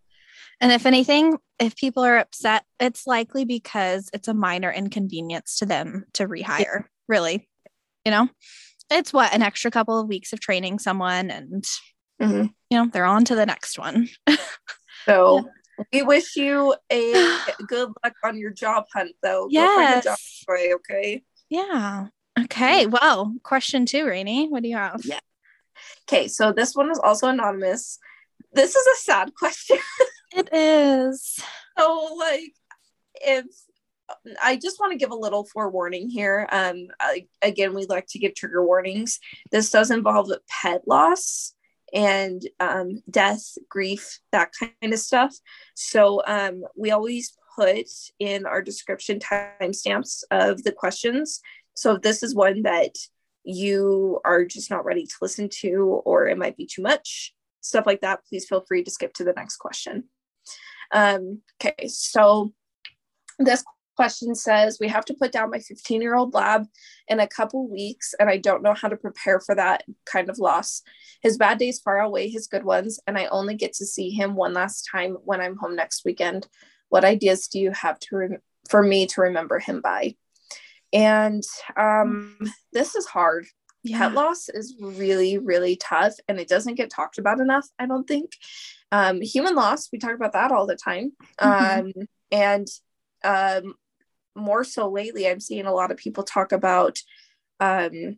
[0.61, 5.67] and if anything, if people are upset, it's likely because it's a minor inconvenience to
[5.67, 6.79] them to rehire, yeah.
[7.09, 7.49] really.
[8.05, 8.29] You know,
[8.91, 11.65] it's what an extra couple of weeks of training someone and,
[12.21, 12.47] mm-hmm.
[12.71, 14.09] you know, they're on to the next one.
[15.07, 15.85] so yeah.
[15.93, 19.49] we wish you a good luck on your job hunt, though.
[19.51, 20.05] Yes.
[20.05, 21.23] Job okay.
[21.49, 22.09] Yeah.
[22.39, 22.87] Okay.
[22.87, 24.49] Well, question two, Rainy.
[24.49, 25.03] What do you have?
[25.05, 25.21] Yeah.
[26.09, 26.29] Okay.
[26.29, 27.99] So this one is also anonymous.
[28.53, 29.79] This is a sad question.
[30.33, 31.39] It is.
[31.79, 32.53] So, like,
[33.15, 33.47] if
[34.43, 36.49] I just want to give a little forewarning here.
[36.51, 39.19] Um, I, again, we like to give trigger warnings.
[39.51, 41.55] This does involve pet loss
[41.93, 45.35] and um, death, grief, that kind of stuff.
[45.75, 47.87] So um, we always put
[48.19, 51.41] in our description timestamps of the questions.
[51.75, 52.97] So if this is one that
[53.45, 57.87] you are just not ready to listen to, or it might be too much, stuff
[57.87, 60.05] like that, please feel free to skip to the next question.
[60.93, 62.53] Um, okay, so
[63.39, 63.65] this
[63.97, 66.67] question says we have to put down my 15 year old lab
[67.09, 70.39] in a couple weeks and i don't know how to prepare for that kind of
[70.39, 70.81] loss.
[71.23, 74.37] His bad days far outweigh his good ones and i only get to see him
[74.37, 76.49] one last time when i'm home next weekend.
[76.89, 78.39] What ideas do you have to re-
[78.71, 80.15] for me to remember him by
[80.93, 81.43] and
[81.77, 82.37] um,
[82.73, 83.47] this is hard
[83.83, 83.99] yeah.
[83.99, 88.07] pet loss is really really tough and it doesn't get talked about enough i don't
[88.07, 88.33] think
[88.93, 91.13] um, human loss, we talk about that all the time.
[91.41, 92.01] Mm-hmm.
[92.01, 92.67] Um, and
[93.25, 93.75] um,
[94.35, 97.01] more so lately, I'm seeing a lot of people talk about
[97.61, 98.17] um,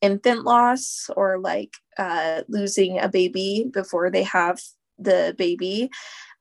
[0.00, 4.60] infant loss or like uh, losing a baby before they have
[4.98, 5.90] the baby,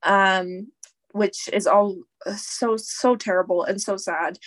[0.03, 0.67] um,
[1.11, 1.97] which is all
[2.35, 4.37] so, so terrible and so sad.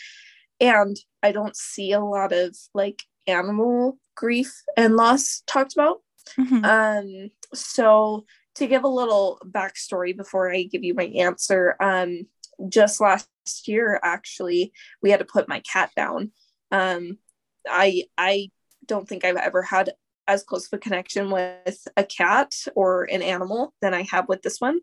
[0.61, 6.03] And I don't see a lot of like animal grief and loss talked about.
[6.39, 6.65] Mm-hmm.
[6.65, 12.27] Um, so to give a little backstory before I give you my answer, um,
[12.69, 13.29] just last
[13.65, 16.31] year, actually, we had to put my cat down.
[16.71, 17.19] Um,
[17.67, 18.51] I I
[18.87, 19.95] don't think I've ever had
[20.29, 24.43] as close of a connection with a cat or an animal than I have with
[24.43, 24.81] this one,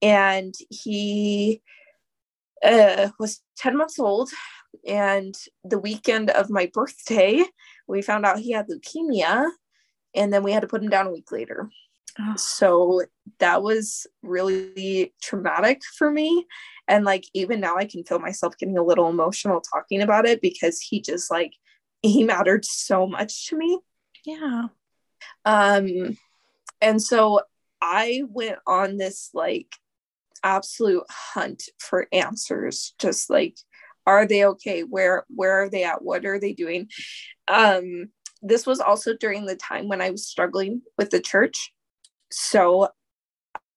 [0.00, 1.60] and he
[2.64, 4.30] uh, was ten months old.
[4.86, 7.44] And the weekend of my birthday,
[7.86, 9.48] we found out he had leukemia,
[10.14, 11.70] and then we had to put him down a week later.
[12.36, 13.02] So
[13.38, 16.46] that was really traumatic for me.
[16.86, 20.42] And like, even now, I can feel myself getting a little emotional talking about it
[20.42, 21.52] because he just like,
[22.02, 23.78] he mattered so much to me.
[24.26, 24.64] Yeah.
[25.44, 26.18] Um,
[26.80, 27.40] and so
[27.80, 29.74] I went on this like
[30.42, 33.56] absolute hunt for answers, just like,
[34.06, 34.82] are they okay?
[34.82, 36.02] Where where are they at?
[36.02, 36.88] What are they doing?
[37.48, 38.10] Um,
[38.42, 41.72] this was also during the time when I was struggling with the church
[42.32, 42.88] so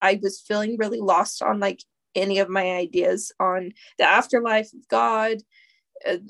[0.01, 1.83] i was feeling really lost on like
[2.15, 5.37] any of my ideas on the afterlife of god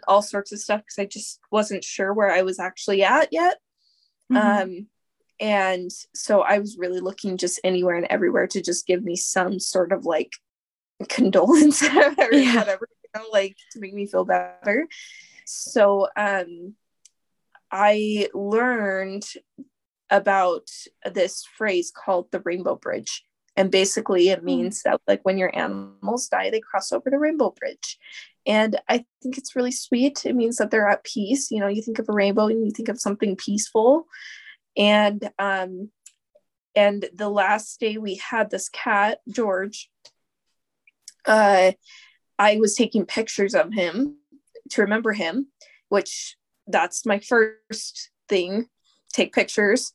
[0.08, 3.58] all sorts of stuff because i just wasn't sure where i was actually at yet
[4.32, 4.38] mm-hmm.
[4.38, 4.88] um
[5.40, 9.60] and so i was really looking just anywhere and everywhere to just give me some
[9.60, 10.32] sort of like
[11.10, 12.56] condolence or yeah.
[12.56, 14.88] whatever know, like to make me feel better.
[15.46, 16.76] So um
[17.72, 19.26] i learned
[20.10, 20.70] about
[21.12, 23.24] this phrase called the rainbow bridge.
[23.58, 24.46] And basically it hmm.
[24.46, 27.98] means that like when your animals die they cross over the rainbow bridge.
[28.46, 30.26] And i think it's really sweet.
[30.26, 31.52] It means that they're at peace.
[31.52, 34.08] You know you think of a rainbow and you think of something peaceful.
[34.78, 35.90] And um
[36.76, 39.90] and the last day we had this cat george
[41.26, 41.72] uh
[42.40, 44.18] i was taking pictures of him
[44.70, 45.48] to remember him
[45.90, 46.36] which
[46.68, 48.68] that's my first thing
[49.16, 49.94] take pictures.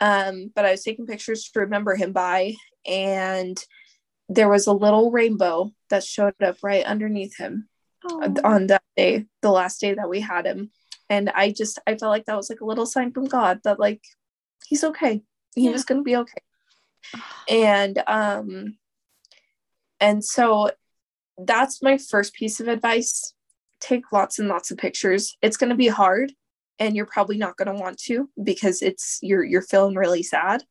[0.00, 2.54] Um, but I was taking pictures to remember him by,
[2.86, 3.62] and
[4.28, 7.68] there was a little rainbow that showed up right underneath him
[8.44, 10.70] on that day, the last day that we had him.
[11.10, 13.80] And I just, I felt like that was like a little sign from God that
[13.80, 14.02] like
[14.66, 15.22] he's okay.
[15.54, 15.70] He yeah.
[15.70, 16.42] was going to be okay.
[17.48, 18.76] And, um,
[19.98, 20.70] and so
[21.38, 23.34] that's my first piece of advice.
[23.80, 25.36] Take lots and lots of pictures.
[25.40, 26.32] It's going to be hard
[26.78, 30.62] and you're probably not going to want to because it's you're you're feeling really sad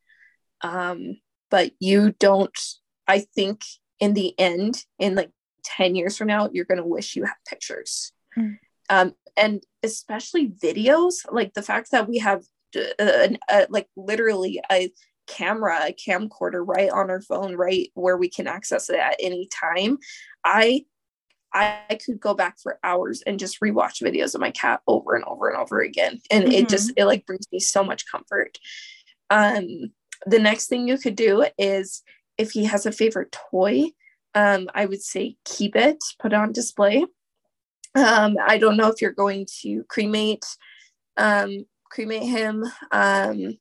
[0.62, 1.16] um
[1.50, 2.58] but you don't
[3.06, 3.62] i think
[4.00, 5.30] in the end in like
[5.64, 8.58] 10 years from now you're going to wish you had pictures mm.
[8.90, 12.42] um and especially videos like the fact that we have
[12.76, 14.90] uh, uh, like literally a
[15.28, 19.46] camera a camcorder right on our phone right where we can access it at any
[19.46, 19.98] time
[20.44, 20.82] i
[21.54, 25.24] I could go back for hours and just rewatch videos of my cat over and
[25.24, 26.20] over and over again.
[26.30, 26.52] And mm-hmm.
[26.52, 28.58] it just, it like brings me so much comfort.
[29.30, 29.92] Um,
[30.26, 32.02] the next thing you could do is
[32.36, 33.86] if he has a favorite toy,
[34.34, 37.04] um, I would say keep it, put it on display.
[37.94, 40.44] Um, I don't know if you're going to cremate,
[41.16, 42.64] um, cremate him.
[42.92, 43.58] Um,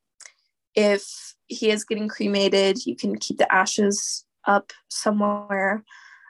[0.77, 5.83] if he is getting cremated, you can keep the ashes up somewhere.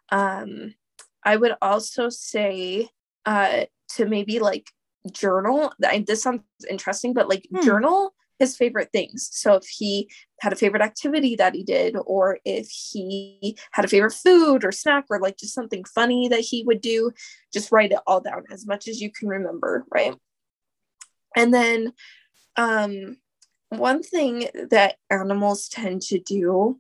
[0.10, 0.74] Um,
[1.24, 2.88] I would also say
[3.26, 4.72] uh, to maybe like
[5.12, 5.74] journal.
[5.86, 7.62] I, this sounds interesting, but like hmm.
[7.62, 9.30] journal his favorite things.
[9.32, 10.10] So if he
[10.42, 14.72] had a favorite activity that he did, or if he had a favorite food or
[14.72, 17.12] snack, or like just something funny that he would do,
[17.52, 20.16] just write it all down as much as you can remember, right?
[21.36, 21.94] And then
[22.58, 23.18] um,
[23.70, 26.80] one thing that animals tend to do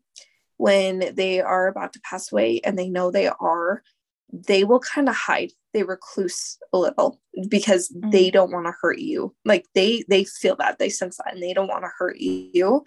[0.57, 3.83] when they are about to pass away and they know they are
[4.31, 8.09] they will kind of hide they recluse a little because mm-hmm.
[8.09, 9.35] they don't want to hurt you.
[9.45, 12.83] Like they they feel that they sense that and they don't want to hurt you.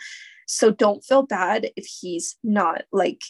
[0.46, 3.22] So don't feel bad if he's not like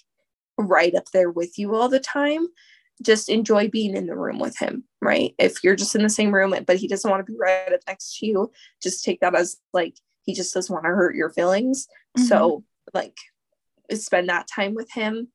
[0.57, 2.47] right up there with you all the time.
[3.03, 5.35] Just enjoy being in the room with him right?
[5.39, 7.81] If you're just in the same room but he doesn't want to be right up
[7.87, 8.53] next to you
[8.83, 12.27] just take that as like he just doesn't want to hurt your feelings mm-hmm.
[12.27, 12.64] so
[12.95, 13.16] like
[13.93, 15.29] spend that time with him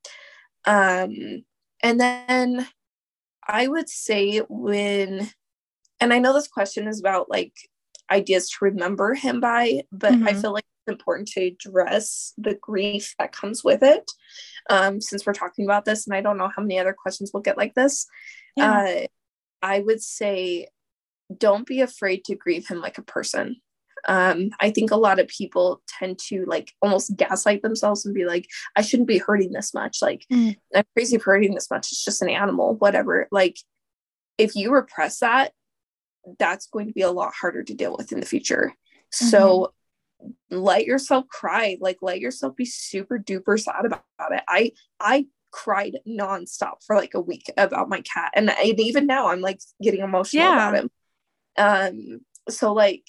[0.65, 1.43] um
[1.83, 2.67] and then
[3.47, 5.29] I would say when,
[5.99, 7.53] and I know this question is about like
[8.11, 10.27] ideas to remember him by, but mm-hmm.
[10.27, 14.09] I feel like it's important to address the grief that comes with it.
[14.69, 17.43] Um, since we're talking about this, and I don't know how many other questions we'll
[17.43, 18.07] get like this,
[18.57, 19.03] yeah.
[19.03, 19.07] uh,
[19.61, 20.67] I would say
[21.35, 23.57] don't be afraid to grieve him like a person
[24.07, 28.25] um, I think a lot of people tend to like almost gaslight themselves and be
[28.25, 30.01] like, I shouldn't be hurting this much.
[30.01, 30.55] Like, mm.
[30.75, 31.91] I'm crazy for hurting this much.
[31.91, 33.27] It's just an animal, whatever.
[33.31, 33.57] Like,
[34.37, 35.53] if you repress that,
[36.39, 38.73] that's going to be a lot harder to deal with in the future.
[39.13, 39.25] Mm-hmm.
[39.27, 39.73] So
[40.49, 44.43] let yourself cry, like let yourself be super duper sad about it.
[44.47, 48.31] I I cried nonstop for like a week about my cat.
[48.33, 50.69] And, and even now I'm like getting emotional yeah.
[50.69, 50.89] about him.
[51.57, 53.03] Um so like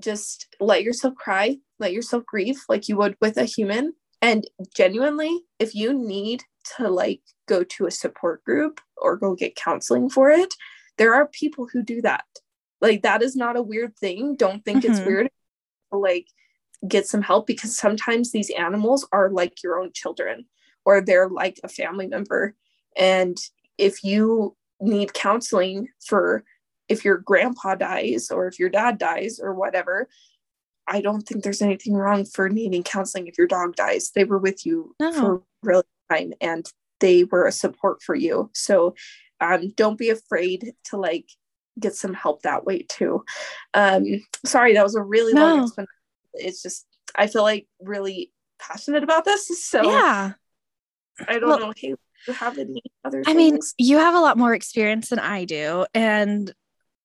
[0.00, 3.92] just let yourself cry, let yourself grieve like you would with a human.
[4.20, 6.42] And genuinely, if you need
[6.76, 10.54] to like go to a support group or go get counseling for it,
[10.98, 12.24] there are people who do that.
[12.80, 14.36] Like that is not a weird thing.
[14.36, 14.92] Don't think mm-hmm.
[14.92, 15.28] it's weird
[15.92, 16.26] to like
[16.86, 20.46] get some help because sometimes these animals are like your own children
[20.84, 22.54] or they're like a family member.
[22.96, 23.36] And
[23.78, 26.44] if you need counseling for
[26.88, 30.08] if your grandpa dies or if your dad dies or whatever,
[30.86, 34.10] I don't think there's anything wrong for needing counseling if your dog dies.
[34.14, 35.12] They were with you no.
[35.12, 36.70] for really time and
[37.00, 38.50] they were a support for you.
[38.54, 38.94] So
[39.40, 41.28] um, don't be afraid to like
[41.78, 43.24] get some help that way too.
[43.72, 44.04] Um,
[44.44, 45.46] sorry, that was a really no.
[45.46, 45.88] long explanation.
[46.34, 49.46] It's just I feel like really passionate about this.
[49.64, 50.32] So yeah,
[51.28, 51.72] I don't well, know.
[51.76, 51.94] Hey,
[52.26, 53.22] you have any other?
[53.26, 56.52] I mean, you have a lot more experience than I do, and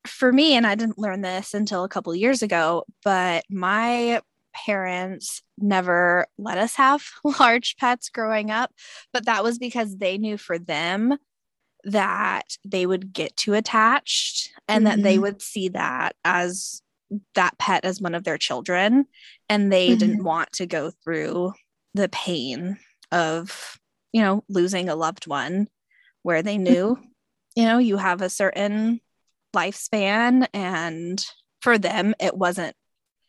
[0.07, 4.21] for me, and I didn't learn this until a couple years ago, but my
[4.53, 7.03] parents never let us have
[7.39, 8.71] large pets growing up,
[9.13, 11.17] but that was because they knew for them
[11.85, 14.97] that they would get too attached and mm-hmm.
[14.97, 15.23] that they mm-hmm.
[15.23, 16.81] would see that as
[17.35, 19.05] that pet as one of their children
[19.47, 19.97] and they mm-hmm.
[19.97, 21.53] didn't want to go through
[21.93, 22.77] the pain
[23.11, 23.79] of
[24.13, 25.67] you know losing a loved one
[26.21, 26.97] where they knew
[27.55, 28.99] you know you have a certain
[29.55, 31.25] lifespan and
[31.61, 32.75] for them it wasn't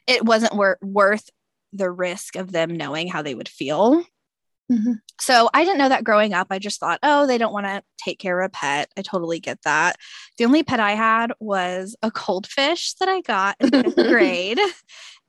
[0.06, 1.28] it wasn't wor- worth
[1.72, 4.04] the risk of them knowing how they would feel.
[4.70, 4.92] Mm-hmm.
[5.20, 6.46] so i didn't know that growing up.
[6.50, 8.88] I just thought oh they don't want to take care of a pet.
[8.96, 9.96] I totally get that.
[10.38, 14.60] The only pet i had was a goldfish that i got in fifth grade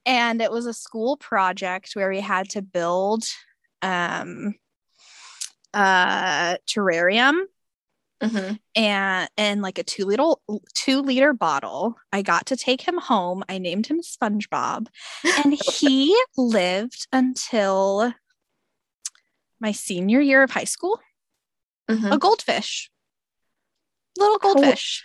[0.05, 3.23] and it was a school project where we had to build
[3.81, 4.53] um
[5.73, 7.41] a terrarium
[8.21, 8.53] Mm-hmm.
[8.75, 10.23] and in like a two liter
[10.75, 11.95] two liter bottle.
[12.13, 13.43] I got to take him home.
[13.49, 14.87] I named him SpongeBob,
[15.43, 18.13] and he lived until
[19.59, 20.99] my senior year of high school.
[21.89, 22.11] Mm-hmm.
[22.11, 22.91] A goldfish,
[24.17, 25.03] little goldfish.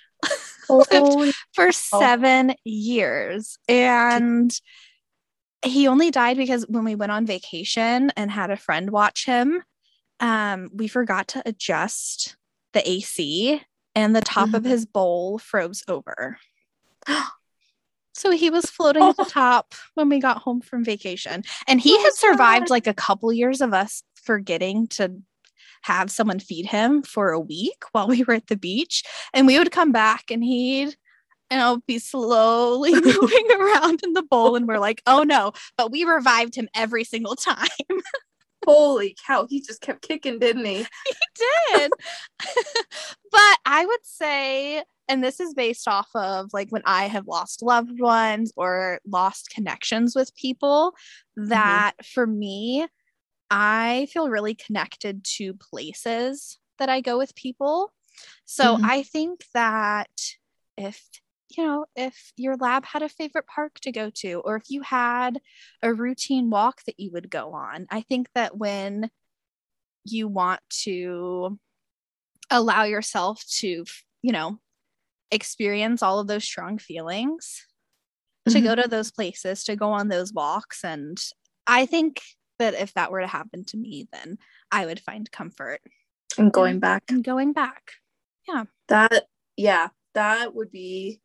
[0.68, 3.58] lived for seven years.
[3.68, 4.52] And
[5.64, 9.62] he only died because when we went on vacation and had a friend watch him,
[10.20, 12.36] um, we forgot to adjust
[12.76, 13.62] the AC
[13.94, 14.56] and the top mm-hmm.
[14.56, 16.38] of his bowl froze over.
[18.18, 19.10] So he was floating oh.
[19.10, 21.44] at the top when we got home from vacation.
[21.68, 22.70] And he oh, had survived God.
[22.70, 25.20] like a couple years of us forgetting to
[25.82, 29.02] have someone feed him for a week while we were at the beach.
[29.34, 30.96] And we would come back and he'd
[31.50, 34.56] and I'll be slowly moving around in the bowl.
[34.56, 35.52] And we're like, oh no.
[35.76, 37.68] But we revived him every single time.
[38.64, 40.86] Holy cow, he just kept kicking, didn't he?
[41.06, 41.90] He did.
[43.30, 47.62] but I would say, and this is based off of like when I have lost
[47.62, 50.94] loved ones or lost connections with people,
[51.38, 51.48] mm-hmm.
[51.50, 52.06] that mm-hmm.
[52.14, 52.86] for me,
[53.50, 57.92] I feel really connected to places that I go with people.
[58.44, 58.84] So mm-hmm.
[58.84, 60.10] I think that
[60.76, 61.00] if
[61.56, 64.82] you know, if your lab had a favorite park to go to, or if you
[64.82, 65.40] had
[65.82, 69.10] a routine walk that you would go on, I think that when
[70.04, 71.58] you want to
[72.50, 73.84] allow yourself to,
[74.22, 74.58] you know,
[75.30, 77.64] experience all of those strong feelings,
[78.46, 78.54] mm-hmm.
[78.56, 78.82] to go mm-hmm.
[78.82, 80.84] to those places, to go on those walks.
[80.84, 81.18] And
[81.66, 82.20] I think
[82.58, 84.38] that if that were to happen to me, then
[84.70, 85.80] I would find comfort.
[86.38, 87.04] And going back.
[87.08, 87.92] And going back.
[88.46, 88.64] Yeah.
[88.88, 89.24] That,
[89.56, 91.20] yeah, that would be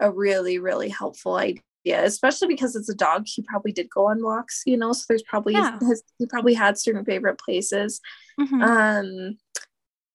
[0.00, 3.26] a really, really helpful idea, especially because it's a dog.
[3.26, 5.78] He probably did go on walks, you know, so there's probably, yeah.
[5.80, 8.00] his, he probably had certain favorite places.
[8.40, 8.62] Mm-hmm.
[8.62, 9.38] Um,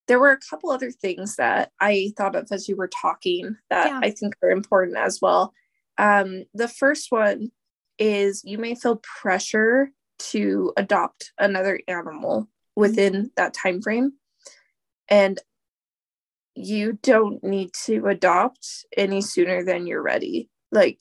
[0.08, 3.88] there were a couple other things that I thought of as you were talking that
[3.88, 4.00] yeah.
[4.04, 5.54] I think are important as well.
[5.98, 7.52] Um, the first one
[7.98, 13.28] is you may feel pressure to adopt another animal within mm-hmm.
[13.38, 14.14] that time frame
[15.08, 15.40] and
[16.56, 21.00] you don't need to adopt any sooner than you're ready like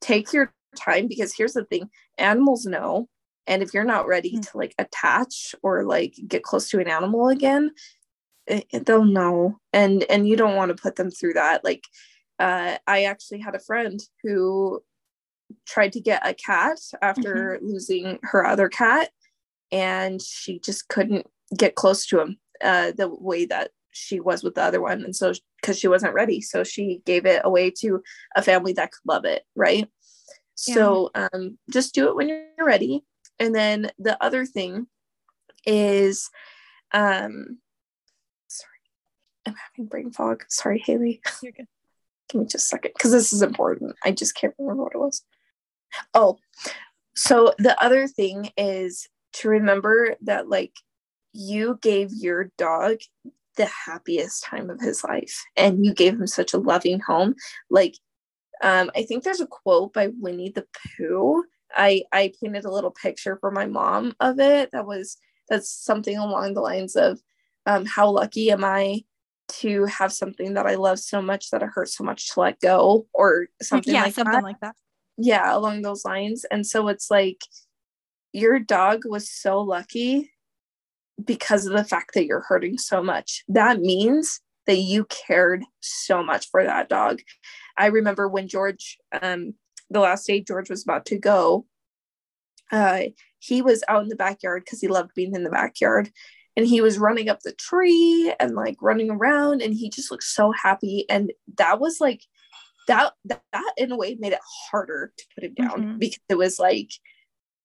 [0.00, 1.88] take your time because here's the thing
[2.18, 3.08] animals know
[3.46, 4.40] and if you're not ready mm-hmm.
[4.40, 7.70] to like attach or like get close to an animal again
[8.46, 11.84] it, it, they'll know and and you don't want to put them through that like
[12.38, 14.80] uh, i actually had a friend who
[15.66, 17.66] tried to get a cat after mm-hmm.
[17.66, 19.10] losing her other cat
[19.72, 21.26] and she just couldn't
[21.56, 25.16] get close to him uh, the way that she was with the other one and
[25.16, 28.02] so because she wasn't ready so she gave it away to
[28.36, 29.88] a family that could love it right?
[30.66, 30.74] Yeah.
[30.74, 33.04] so um, just do it when you're ready.
[33.38, 34.86] And then the other thing
[35.66, 36.30] is
[36.92, 37.58] um
[38.46, 38.78] sorry
[39.46, 40.44] i'm having brain fog.
[40.48, 41.20] Sorry haley.
[41.42, 41.66] You're good.
[42.28, 43.94] Give me just a second because this is important.
[44.04, 45.22] I just can't remember what it was.
[46.12, 46.38] Oh,
[47.14, 50.72] so the other thing is to remember that, like,
[51.32, 52.96] you gave your dog
[53.56, 57.34] the happiest time of his life and you gave him such a loving home.
[57.70, 57.94] Like,
[58.62, 61.44] um, I think there's a quote by Winnie the Pooh.
[61.74, 64.70] I I painted a little picture for my mom of it.
[64.72, 67.20] That was that's something along the lines of
[67.66, 69.04] um, how lucky am I
[69.48, 72.60] to have something that I love so much that it hurts so much to let
[72.60, 74.42] go, or something yeah, like something that.
[74.42, 74.74] like that
[75.18, 77.42] yeah along those lines and so it's like
[78.32, 80.30] your dog was so lucky
[81.24, 83.44] because of the fact that you're hurting so much.
[83.48, 87.20] That means that you cared so much for that dog.
[87.78, 89.54] I remember when george um
[89.90, 91.66] the last day george was about to go
[92.72, 93.02] uh
[93.38, 96.10] he was out in the backyard because he loved being in the backyard.
[96.56, 100.24] And he was running up the tree and like running around and he just looked
[100.24, 101.04] so happy.
[101.08, 102.22] And that was like
[102.88, 104.40] that, that that in a way made it
[104.70, 105.98] harder to put him down mm-hmm.
[105.98, 106.90] because it was like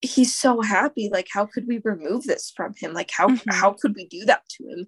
[0.01, 3.49] he's so happy like how could we remove this from him like how mm-hmm.
[3.51, 4.87] how could we do that to him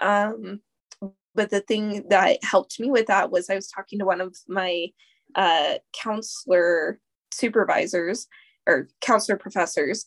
[0.00, 0.60] um
[1.34, 4.34] but the thing that helped me with that was i was talking to one of
[4.48, 4.86] my
[5.34, 6.98] uh counselor
[7.32, 8.26] supervisors
[8.66, 10.06] or counselor professors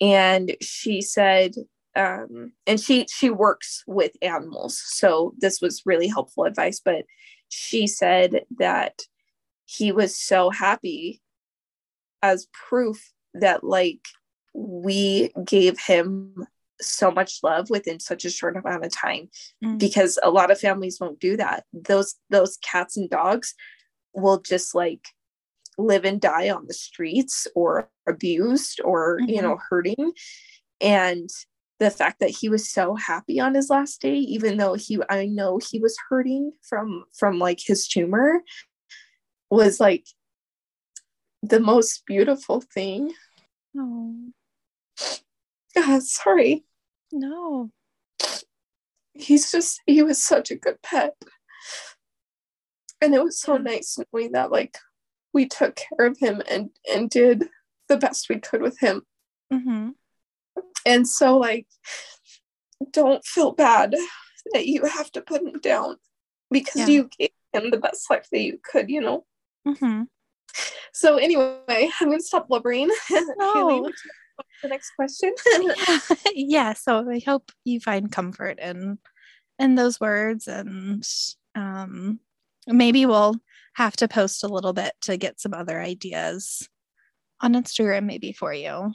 [0.00, 1.52] and she said
[1.96, 7.04] um and she she works with animals so this was really helpful advice but
[7.48, 9.00] she said that
[9.64, 11.20] he was so happy
[12.22, 14.00] as proof that like
[14.54, 16.46] we gave him
[16.80, 19.28] so much love within such a short amount of time
[19.62, 19.78] mm.
[19.78, 23.54] because a lot of families won't do that those those cats and dogs
[24.14, 25.06] will just like
[25.78, 29.30] live and die on the streets or abused or mm-hmm.
[29.30, 30.12] you know hurting
[30.80, 31.28] and
[31.78, 35.26] the fact that he was so happy on his last day even though he i
[35.26, 38.42] know he was hurting from from like his tumor
[39.50, 40.06] was like
[41.42, 43.12] the most beautiful thing.
[43.76, 44.14] Oh
[45.74, 46.64] god sorry.
[47.12, 47.70] No.
[49.14, 51.14] He's just he was such a good pet.
[53.00, 54.76] And it was so nice knowing that like
[55.32, 57.48] we took care of him and and did
[57.88, 59.02] the best we could with him.
[59.52, 59.90] Mm-hmm.
[60.86, 61.66] and so like
[62.92, 63.94] don't feel bad
[64.52, 65.96] that you have to put him down
[66.52, 66.86] because Yeah.
[66.86, 69.24] you gave him the best life that you could you know?
[69.66, 70.02] Mm-hmm.
[70.92, 73.80] So anyway i'm gonna stop blubbering Haley, No.
[73.82, 75.34] would you like the next question
[76.34, 76.72] yeah.
[76.72, 78.98] So I hope you find comfort in
[79.58, 81.06] in those words, and
[81.54, 82.18] um,
[82.66, 83.36] maybe we'll
[83.74, 86.66] have to post a little bit to get some other ideas
[87.42, 88.92] on Instagram, maybe for you.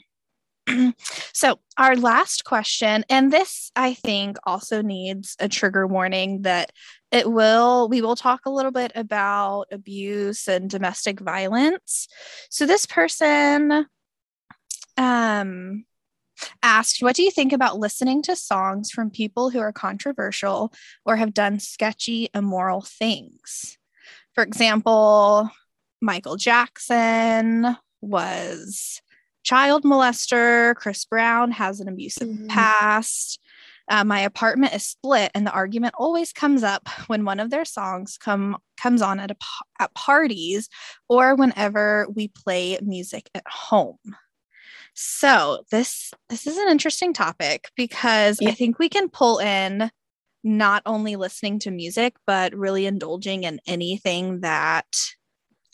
[1.33, 6.71] so our last question and this i think also needs a trigger warning that
[7.15, 12.09] it will we will talk a little bit about abuse and domestic violence.
[12.49, 13.85] So this person
[14.97, 15.85] um
[16.61, 20.73] asked what do you think about listening to songs from people who are controversial
[21.05, 23.77] or have done sketchy immoral things?
[24.33, 25.49] For example
[26.01, 29.01] michael jackson was
[29.45, 32.49] child molester chris brown has an abusive Mhm.
[32.49, 33.39] past
[33.87, 37.65] uh, my apartment is split and the argument always comes up when one of their
[37.65, 39.37] songs come comes on at a
[39.79, 40.67] at parties
[41.07, 43.99] or whenever we play music at home
[44.95, 48.49] so this this is an interesting topic because Yeah.
[48.49, 49.91] i think we can pull in
[50.43, 54.87] not only listening to music but really indulging in anything that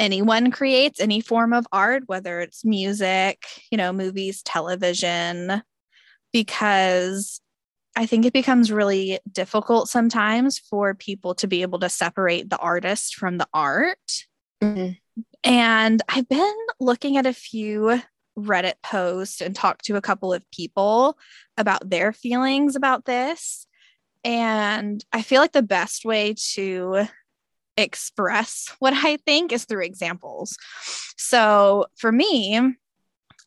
[0.01, 5.61] anyone creates any form of art whether it's music you know movies television
[6.33, 7.39] because
[7.95, 12.57] i think it becomes really difficult sometimes for people to be able to separate the
[12.57, 14.25] artist from the art
[14.61, 14.97] Mhm.
[15.43, 18.01] and i've been looking at a few
[18.37, 21.17] reddit posts and talked to a couple of people
[21.57, 23.67] about their feelings about this
[24.23, 27.05] and i feel like the best way to
[27.81, 30.57] express what I think is through examples.
[31.17, 32.75] So for me,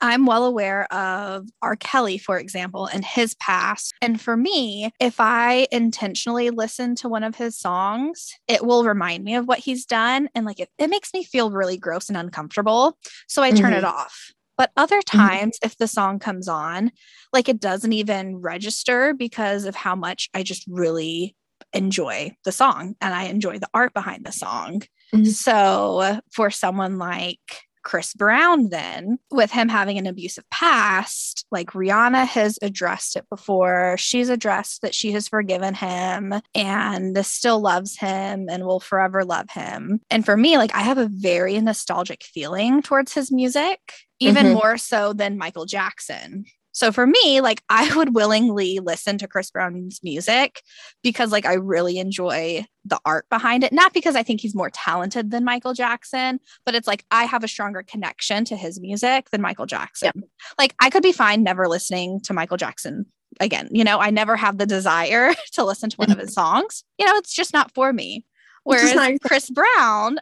[0.00, 1.76] I'm well aware of R.
[1.76, 3.94] Kelly, for example, and his past.
[4.02, 9.24] And for me, if I intentionally listen to one of his songs, it will remind
[9.24, 10.28] me of what he's done.
[10.34, 12.98] And like it, it makes me feel really gross and uncomfortable.
[13.28, 13.96] So I turn it mm-hmm.
[13.96, 14.32] off.
[14.56, 15.18] But other mm-hmm.
[15.18, 16.92] times, if the song comes on,
[17.32, 21.34] like it doesn't even register because of how much I just really
[21.72, 24.82] enjoy the song and I enjoy the art behind the song.
[25.14, 25.26] Mhm.
[25.26, 32.26] So for someone like Chris Brown, then with him having an abusive past, like Rihanna
[32.26, 33.96] has addressed it before.
[33.98, 39.50] She's addressed that she has forgiven him and still loves him and will forever love
[39.50, 40.00] him.
[40.10, 43.80] And for me, like I have a very nostalgic feeling towards his music,
[44.18, 44.54] even Mhm.
[44.54, 46.46] more so than Michael Jackson.
[46.74, 50.60] So for me, like I would willingly listen to Chris Brown's music
[51.02, 53.72] because like I really enjoy the art behind it.
[53.72, 57.42] Not because I think he's more talented than Michael Jackson, but it's like I have
[57.42, 60.24] a stronger connection to his music than Michael Jackson.
[60.58, 63.06] Like I could be fine never listening to Michael Jackson
[63.40, 63.68] again.
[63.70, 66.84] You know, I never have the desire to listen to one of his songs.
[66.98, 68.26] You know, it's just not for me.
[68.64, 69.18] Whereas.
[69.22, 70.18] Chris Brown,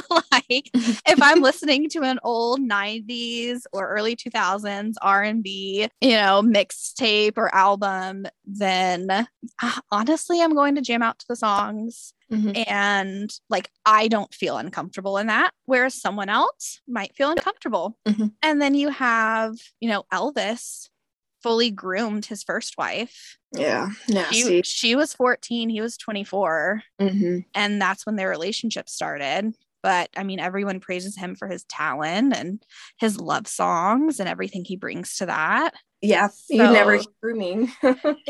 [0.32, 7.34] like if I'm listening to an old 90s or early 2000s R&B, you know, mixtape
[7.36, 12.64] or album, then uh, honestly, I'm going to jam out to the songs Mhm.
[12.68, 17.96] and like I don't feel uncomfortable in that whereas someone else might feel uncomfortable.
[18.04, 18.32] Mhm.
[18.42, 20.88] And then you have, you know, Elvis
[21.40, 23.38] fully groomed his first wife.
[23.56, 23.90] Yeah.
[24.08, 24.62] She, Nasty.
[24.62, 29.54] she was 14, he was 24 hmm and that's when their relationship started
[29.86, 32.60] but i mean everyone praises him for his talent and
[32.98, 35.70] his love songs and everything he brings to that
[36.02, 36.28] Yeah.
[36.48, 37.52] You never So- hear me.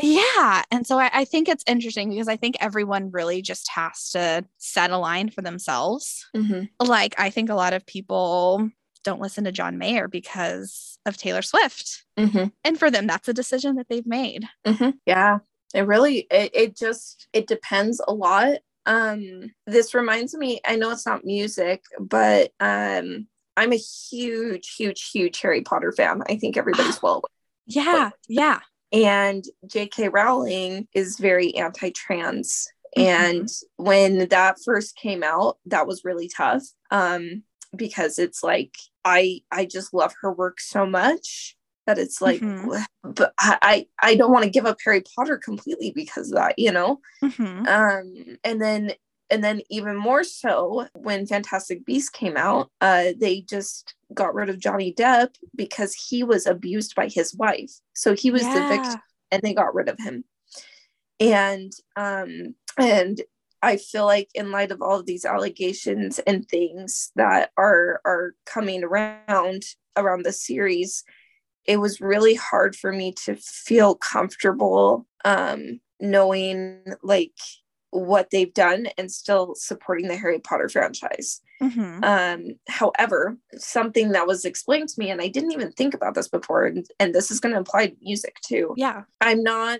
[0.03, 4.09] yeah and so I, I think it's interesting because i think everyone really just has
[4.11, 8.69] to set a line for themselves hmm like i think a lot of people
[9.03, 13.33] don't listen to john mayer because of taylor swift hmm and for them that's a
[13.33, 15.39] decision that they've made hmm Yeah,
[15.73, 18.59] it really it, it just it depends a lot.
[18.87, 20.59] Um, this reminds me.
[20.65, 26.23] I know it's not music, but um, I'm a huge, huge, huge Harry Potter fan.
[26.27, 27.17] I think everybody's well.
[27.17, 27.29] aware.
[27.67, 28.59] yeah yeah
[28.93, 30.07] And J.K.
[30.09, 32.67] Rowling is very anti-trans.
[32.97, 33.03] Mhm.
[33.03, 36.63] And when that first came out, that was really tough.
[36.89, 37.43] Um,
[37.75, 41.56] because it's like I I just love her work so much
[41.87, 42.85] that it's like Mhm.
[43.03, 46.59] but I, I I don't want to give up Harry Potter completely because of that,
[46.59, 47.01] you know.
[47.23, 47.67] Mhm.
[47.67, 48.93] Um, and then
[49.29, 54.49] and then even more so when Fantastic Beasts came out, uh, they just got rid
[54.49, 57.71] of Johnny Depp because he was abused by his wife.
[57.93, 60.23] So he was the victim, and they got rid of him.
[61.19, 63.21] And um, and
[63.61, 68.33] I feel like in light of all of these allegations and things that are are
[68.45, 69.63] coming around
[69.95, 71.03] around the series,
[71.67, 77.33] it was really hard for me to feel comfortable um knowing like
[77.91, 81.41] what they've done and still supporting the Harry Potter franchise.
[81.61, 82.03] Mm-hmm.
[82.03, 86.27] Um, however, something that was explained to me, and I didn't even think about this
[86.27, 88.73] before, and, and this is going to apply to music too.
[88.77, 89.03] Yeah.
[89.21, 89.79] I'm not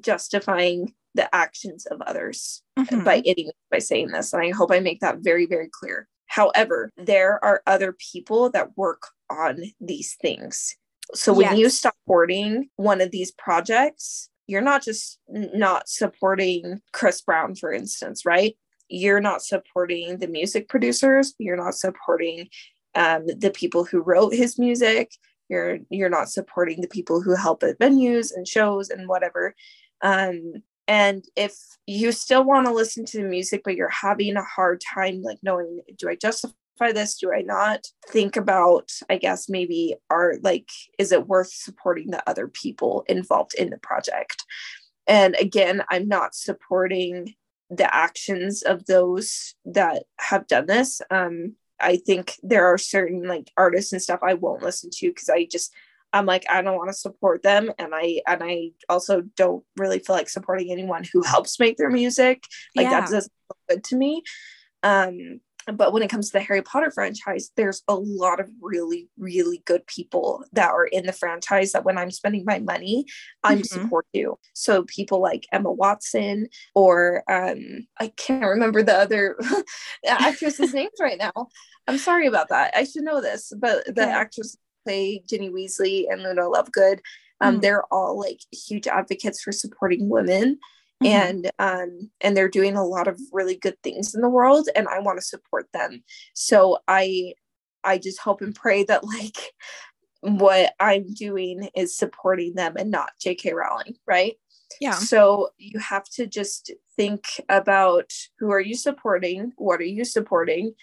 [0.00, 3.04] justifying the actions of others mm-hmm.
[3.04, 6.08] by any by saying this, and I hope I make that very, very clear.
[6.26, 10.76] However, there are other people that work on these things.
[11.12, 11.58] So when yes.
[11.58, 17.72] you stop supporting one of these projects, you're not just not supporting Chris Brown, for
[17.72, 18.56] instance, right?
[18.88, 21.34] You're not supporting the music producers.
[21.38, 22.48] You're not supporting
[22.94, 25.12] um, the people who wrote his music.
[25.48, 29.54] You're you're not supporting the people who help at venues and shows and whatever.
[30.02, 31.54] Um, and if
[31.86, 35.38] you still want to listen to the music, but you're having a hard time, like
[35.42, 40.68] knowing, do I justify this do i not think about i guess maybe are like
[40.98, 44.44] is it worth supporting the other people involved in the project?
[45.06, 47.34] And again i'm not supporting
[47.70, 51.00] the actions of those that have done this.
[51.10, 55.28] Um i think there are certain like artists and stuff i won't listen to because
[55.28, 55.72] i just
[56.12, 57.72] i'm like i don't want to support them.
[57.78, 61.90] And i and i also don't really feel like supporting anyone who helps make their
[61.90, 62.44] music.
[62.76, 63.00] Like yeah.
[63.00, 64.22] that doesn't look good to me.
[64.82, 65.40] Um
[65.72, 69.62] but when it comes to the Harry Potter franchise, there's a lot of really, really
[69.64, 73.06] good people that are in the franchise that when I'm spending my money,
[73.42, 73.82] I'm mm-hmm.
[73.82, 74.38] support you.
[74.52, 79.36] So people like Emma Watson or um, I can't remember the other
[80.06, 81.48] actress's names right now.
[81.86, 82.74] I'm sorry about that.
[82.76, 84.18] I should know this, but the yeah.
[84.18, 87.00] actress play Ginny Weasley and Luna Lovegood,
[87.40, 87.60] um, mm-hmm.
[87.60, 90.58] they're all like huge advocates for supporting women
[91.02, 91.06] mm-hmm.
[91.06, 94.88] and um and they're doing a lot of really good things in the world and
[94.88, 96.02] i want to support them.
[96.34, 97.34] So i
[97.82, 99.38] i just hope and pray that like
[100.20, 104.34] what i'm doing is supporting them and not jk rowling right?
[104.80, 104.94] Yeah.
[104.94, 110.74] So you have to just think about who are you supporting what are you supporting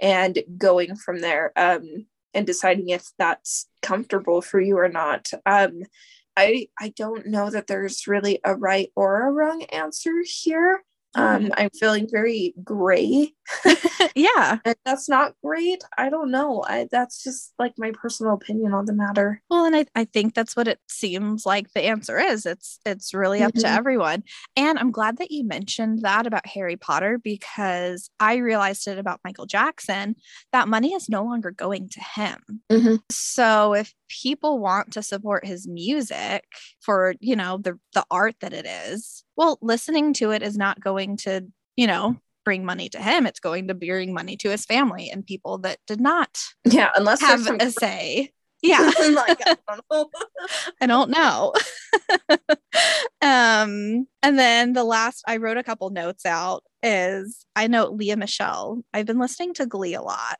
[0.00, 5.30] and going from there um and deciding if that's comfortable for you or not.
[5.46, 5.82] Um
[6.38, 10.84] I I don't know that there's really a right or a wrong answer here.
[11.14, 11.52] Um, mm-hmm.
[11.56, 13.32] I'm feeling very gray.
[14.14, 14.58] yeah.
[14.64, 15.82] and that's not great.
[15.96, 16.62] I don't know.
[16.68, 19.42] I that's just like my personal opinion on the matter.
[19.48, 22.44] Well, and I, I think that's what it seems like the answer is.
[22.44, 23.62] It's it's really up mm-hmm.
[23.62, 24.22] to everyone.
[24.54, 29.20] And I'm glad that you mentioned that about Harry Potter because I realized it about
[29.24, 30.14] Michael Jackson
[30.52, 32.62] that money is no longer going to him.
[32.70, 32.96] Mm-hmm.
[33.10, 36.44] So if people want to support his music
[36.80, 40.80] for, you know, the the art that it is, well, listening to it is not
[40.80, 41.46] going to,
[41.76, 43.26] you know, bring money to him.
[43.26, 47.20] It's going to bring money to his family and people that did not yeah, unless
[47.20, 48.30] have a say.
[48.60, 48.90] Yeah.
[49.12, 50.10] like, I don't know.
[50.80, 51.52] I don't know.
[53.22, 58.16] um, and then the last I wrote a couple notes out is I know Lea
[58.16, 58.82] Michele.
[58.92, 60.38] I've been listening to Glee a lot.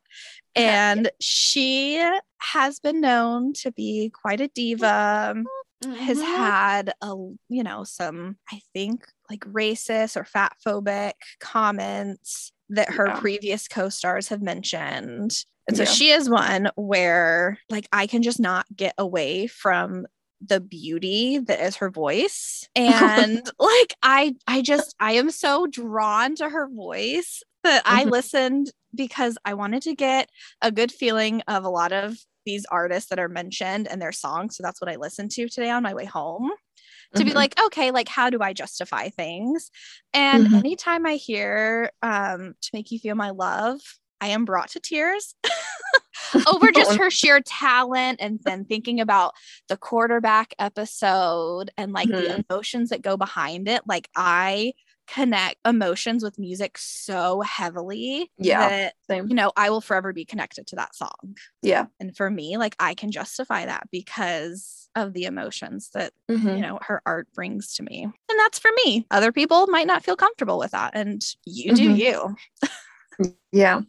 [0.55, 2.03] And she
[2.39, 5.35] has been known to be quite a diva.
[5.35, 5.93] Mm-hmm.
[5.93, 7.15] Has had a
[7.47, 13.19] you know some I think like racist or fat phobic comments that her yeah.
[13.19, 15.45] previous co-stars have mentioned.
[15.67, 15.89] And so yeah.
[15.89, 20.05] she is one where like I can just not get away from
[20.41, 26.35] the beauty that is her voice and like i i just i am so drawn
[26.35, 28.11] to her voice that i mm-hmm.
[28.11, 30.29] listened because i wanted to get
[30.61, 34.55] a good feeling of a lot of these artists that are mentioned and their songs
[34.55, 36.49] so that's what i listened to today on my way home
[37.13, 37.29] to mm-hmm.
[37.29, 39.71] be like okay like how do i justify things
[40.13, 40.55] and mm-hmm.
[40.55, 43.79] anytime i hear um to make you feel my love
[44.21, 45.35] i am brought to tears
[46.47, 49.33] over just her sheer talent and then thinking about
[49.67, 52.21] the quarterback episode and like mm-hmm.
[52.21, 54.73] the emotions that go behind it like i
[55.07, 59.27] connect emotions with music so heavily yeah that same.
[59.27, 62.75] you know i will forever be connected to that song yeah and for me like
[62.79, 66.49] i can justify that because of the emotions that mm-hmm.
[66.49, 70.03] you know her art brings to me and that's for me other people might not
[70.03, 72.37] feel comfortable with that and you do mm-hmm.
[73.19, 73.81] you yeah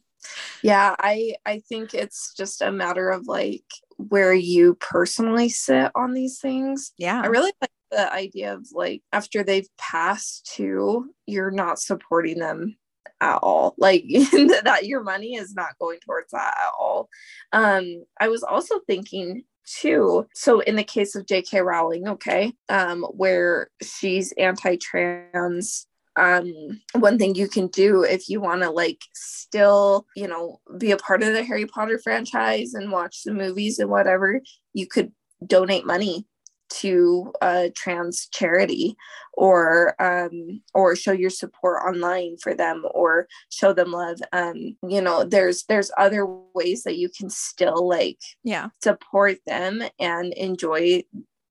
[0.62, 3.64] yeah i i think it's just a matter of like
[3.96, 6.92] where you personally sit on these things.
[6.96, 7.20] Yeah.
[7.22, 12.76] i really like the idea of like after they've passed too you're not supporting them
[13.20, 13.74] at all.
[13.76, 17.08] Like that your money is not going towards that at all.
[17.52, 23.02] Um i was also thinking too so in the case of jk rowling okay um
[23.12, 25.86] where she's anti-trans
[26.20, 30.90] um one thing you can do if you want to like still you know be
[30.90, 34.40] a part of the harry potter franchise and watch the movies and whatever
[34.74, 35.10] you could
[35.46, 36.26] donate money
[36.70, 38.96] to a trans charity
[39.34, 44.20] or um or show your support online for them or show them love.
[44.32, 48.68] Um you know there's there's other ways that you can still like yeah.
[48.82, 51.02] support them and enjoy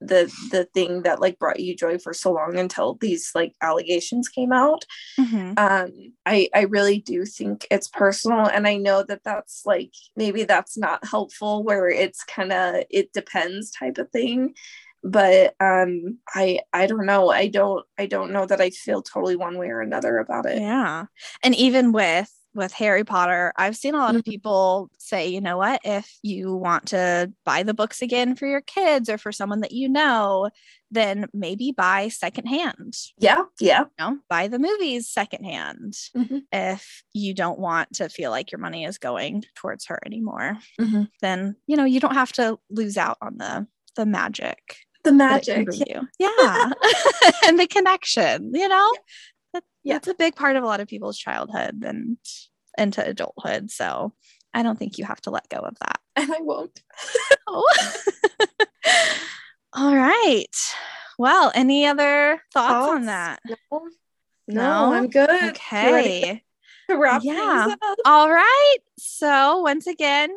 [0.01, 4.29] the the thing that like brought you joy for so long until these like allegations
[4.29, 4.85] came out
[5.19, 5.59] Mhm.
[5.59, 5.91] um
[6.25, 10.77] i i really do think it's personal and i know that that's like maybe that's
[10.77, 14.53] not helpful where it's kind of it depends type of thing
[15.03, 19.35] but um i i don't know i don't i don't know that i feel totally
[19.35, 21.05] one way or another about it Yeah.
[21.43, 24.25] And even with with Harry Potter, I've seen a lot of Mhm.
[24.25, 28.61] people say, you know what, if you want to buy the books again for your
[28.61, 30.49] kids or for someone that you know,
[30.91, 32.95] then maybe buy secondhand.
[33.19, 36.41] yeah yeah You know, buy the movies secondhand Mhm.
[36.51, 40.57] if you don't want to feel like your money is going towards her anymore.
[40.79, 41.09] Mhm.
[41.21, 44.77] Then, you know, you don't have to lose out on the the magic.
[45.03, 46.07] the that it can magic bring.
[46.19, 46.71] Yeah.
[47.45, 48.91] and the connection, you know?
[49.89, 49.97] Yeah.
[49.97, 52.17] it's a big part of a lot of people's childhood and
[52.77, 53.69] into adulthood.
[53.71, 54.13] So
[54.53, 55.99] I don't think you have to let go of that.
[56.15, 56.81] and i won't
[59.73, 60.45] All right.
[61.17, 63.39] Well, any other thoughts, on that?
[63.45, 63.81] no no,
[64.47, 64.93] No?
[64.93, 66.41] i'm good Okay.
[66.89, 67.67] to wrap Yeah.
[67.81, 67.97] up?
[68.05, 68.77] All right.
[68.97, 70.31] So once again,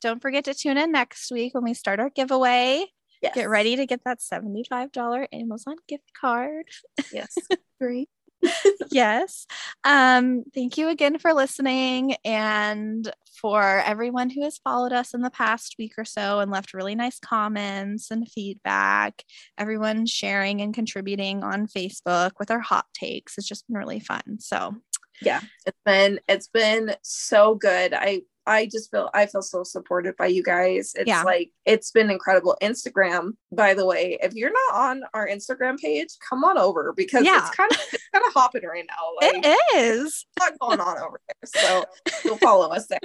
[0.00, 2.86] don't forget to tune in next week when we start our giveaway.
[3.20, 3.34] yes.
[3.34, 6.66] Get ready to get that $75 Amazon gift card.
[7.12, 7.36] yes
[7.80, 8.08] great
[8.90, 9.46] yes.
[9.84, 13.10] Um, thank you again for listening and
[13.40, 16.94] for everyone who has followed us in the past week or so and left really
[16.94, 19.24] nice comments and feedback.
[19.56, 23.38] Everyone sharing and contributing on Facebook with our hot takes.
[23.38, 24.38] It's just been really fun.
[24.40, 24.76] So
[25.22, 30.14] yeah it's been it's been so good i i just feel i feel so supported
[30.16, 31.22] by you guys it's Yeah.
[31.22, 36.08] like it's been incredible instagram by the way if you're not on our instagram page
[36.28, 37.38] come on over because Yeah.
[37.46, 40.26] it's kind of it's kind of hopping right now like it is.
[40.38, 41.84] a lot going on over there so
[42.24, 42.98] you'll follow us there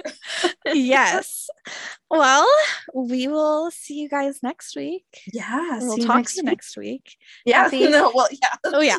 [0.74, 1.48] yes.
[2.10, 2.46] Well,
[2.94, 5.04] we will see you guys next week.
[5.32, 6.50] yeah We'll see you talk next to you week.
[6.50, 7.16] next week.
[7.46, 8.98] yeah Happy- no well yeah Oh, yeah.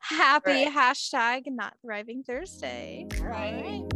[0.00, 0.72] Happy Right.
[0.72, 3.06] hashtag not thriving Thursday.
[3.20, 3.95] right Bye.